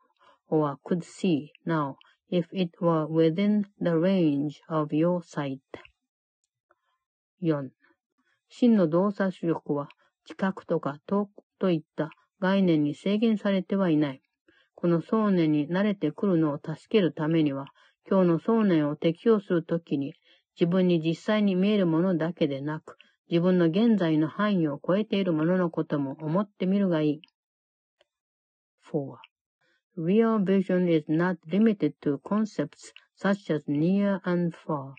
[0.49, 1.97] or could see now
[2.29, 5.61] if it were within the range of your sight.
[7.41, 7.71] 4.
[8.49, 9.89] 真の洞察力は
[10.25, 12.11] 近くとか遠くといった
[12.42, 14.22] 概念に制限されてはいない。
[14.74, 17.68] この想念に慣れてくるのを助けるためには、
[18.10, 20.16] 今日の想念を適用するときに、
[20.60, 22.98] 自分に実際に見えるものだけでなく、
[23.30, 27.22] 自分の現在の範囲を超えているもののことも思ってみるがいい。
[28.92, 29.18] 4.
[29.96, 34.96] Real vision is not limited to concepts such as near and far.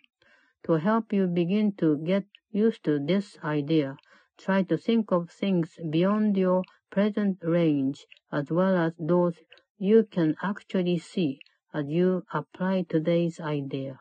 [0.65, 3.97] To help you begin to get used to this idea,
[4.39, 6.63] try to think of things beyond your
[6.93, 9.35] present range as well as those
[9.79, 11.39] you can actually see
[11.73, 13.97] as you apply today's idea.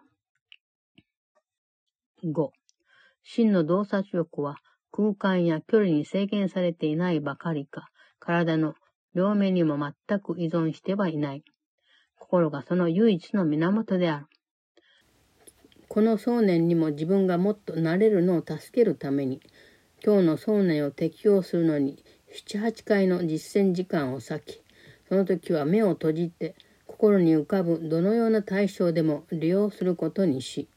[2.22, 2.50] 5.
[3.24, 4.58] 真の洞察力は
[4.92, 7.88] 空間や距離に制限されていないばかりか、
[8.20, 8.76] 体の
[9.16, 11.44] 両面にも全く依存してはいない。
[12.20, 14.26] 心がその唯一の源である。
[15.88, 19.42] この想念にも自分がもっと慣れるのを助けるために、
[20.04, 24.62] 今日の想念を適用するのに7、8回の実践時間を割き、
[25.10, 26.56] その時は目を閉じて
[26.88, 30.70] 心に浮かぶどのような対象でも利用することにし、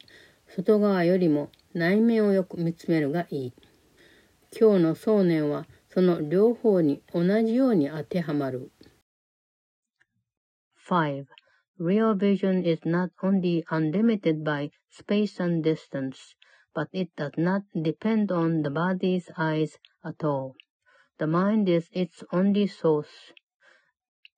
[0.48, 3.52] 外側よりも内面をよく見つめるがいい。
[4.58, 8.72] 今日の想念はその両方に同じように当てはまる。
[10.88, 11.26] 5.
[11.78, 16.34] Real vision is not only unlimited by space and distance,
[16.74, 20.54] but it does not depend on the body's eyes at all.
[21.18, 23.32] The mind is its only source.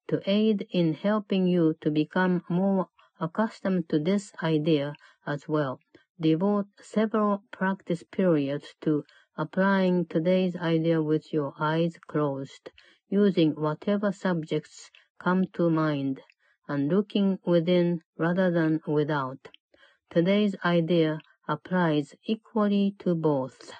[0.08, 4.94] To aid in helping you to become more accustomed to this idea
[5.26, 5.80] as well,
[6.20, 9.04] devote several practice periods to
[9.38, 12.70] applying today's idea with your eyes closed,
[13.08, 16.20] using whatever subjects come to mind,
[16.68, 19.48] and looking within rather than without.
[20.10, 23.72] Today's idea applies equally to both.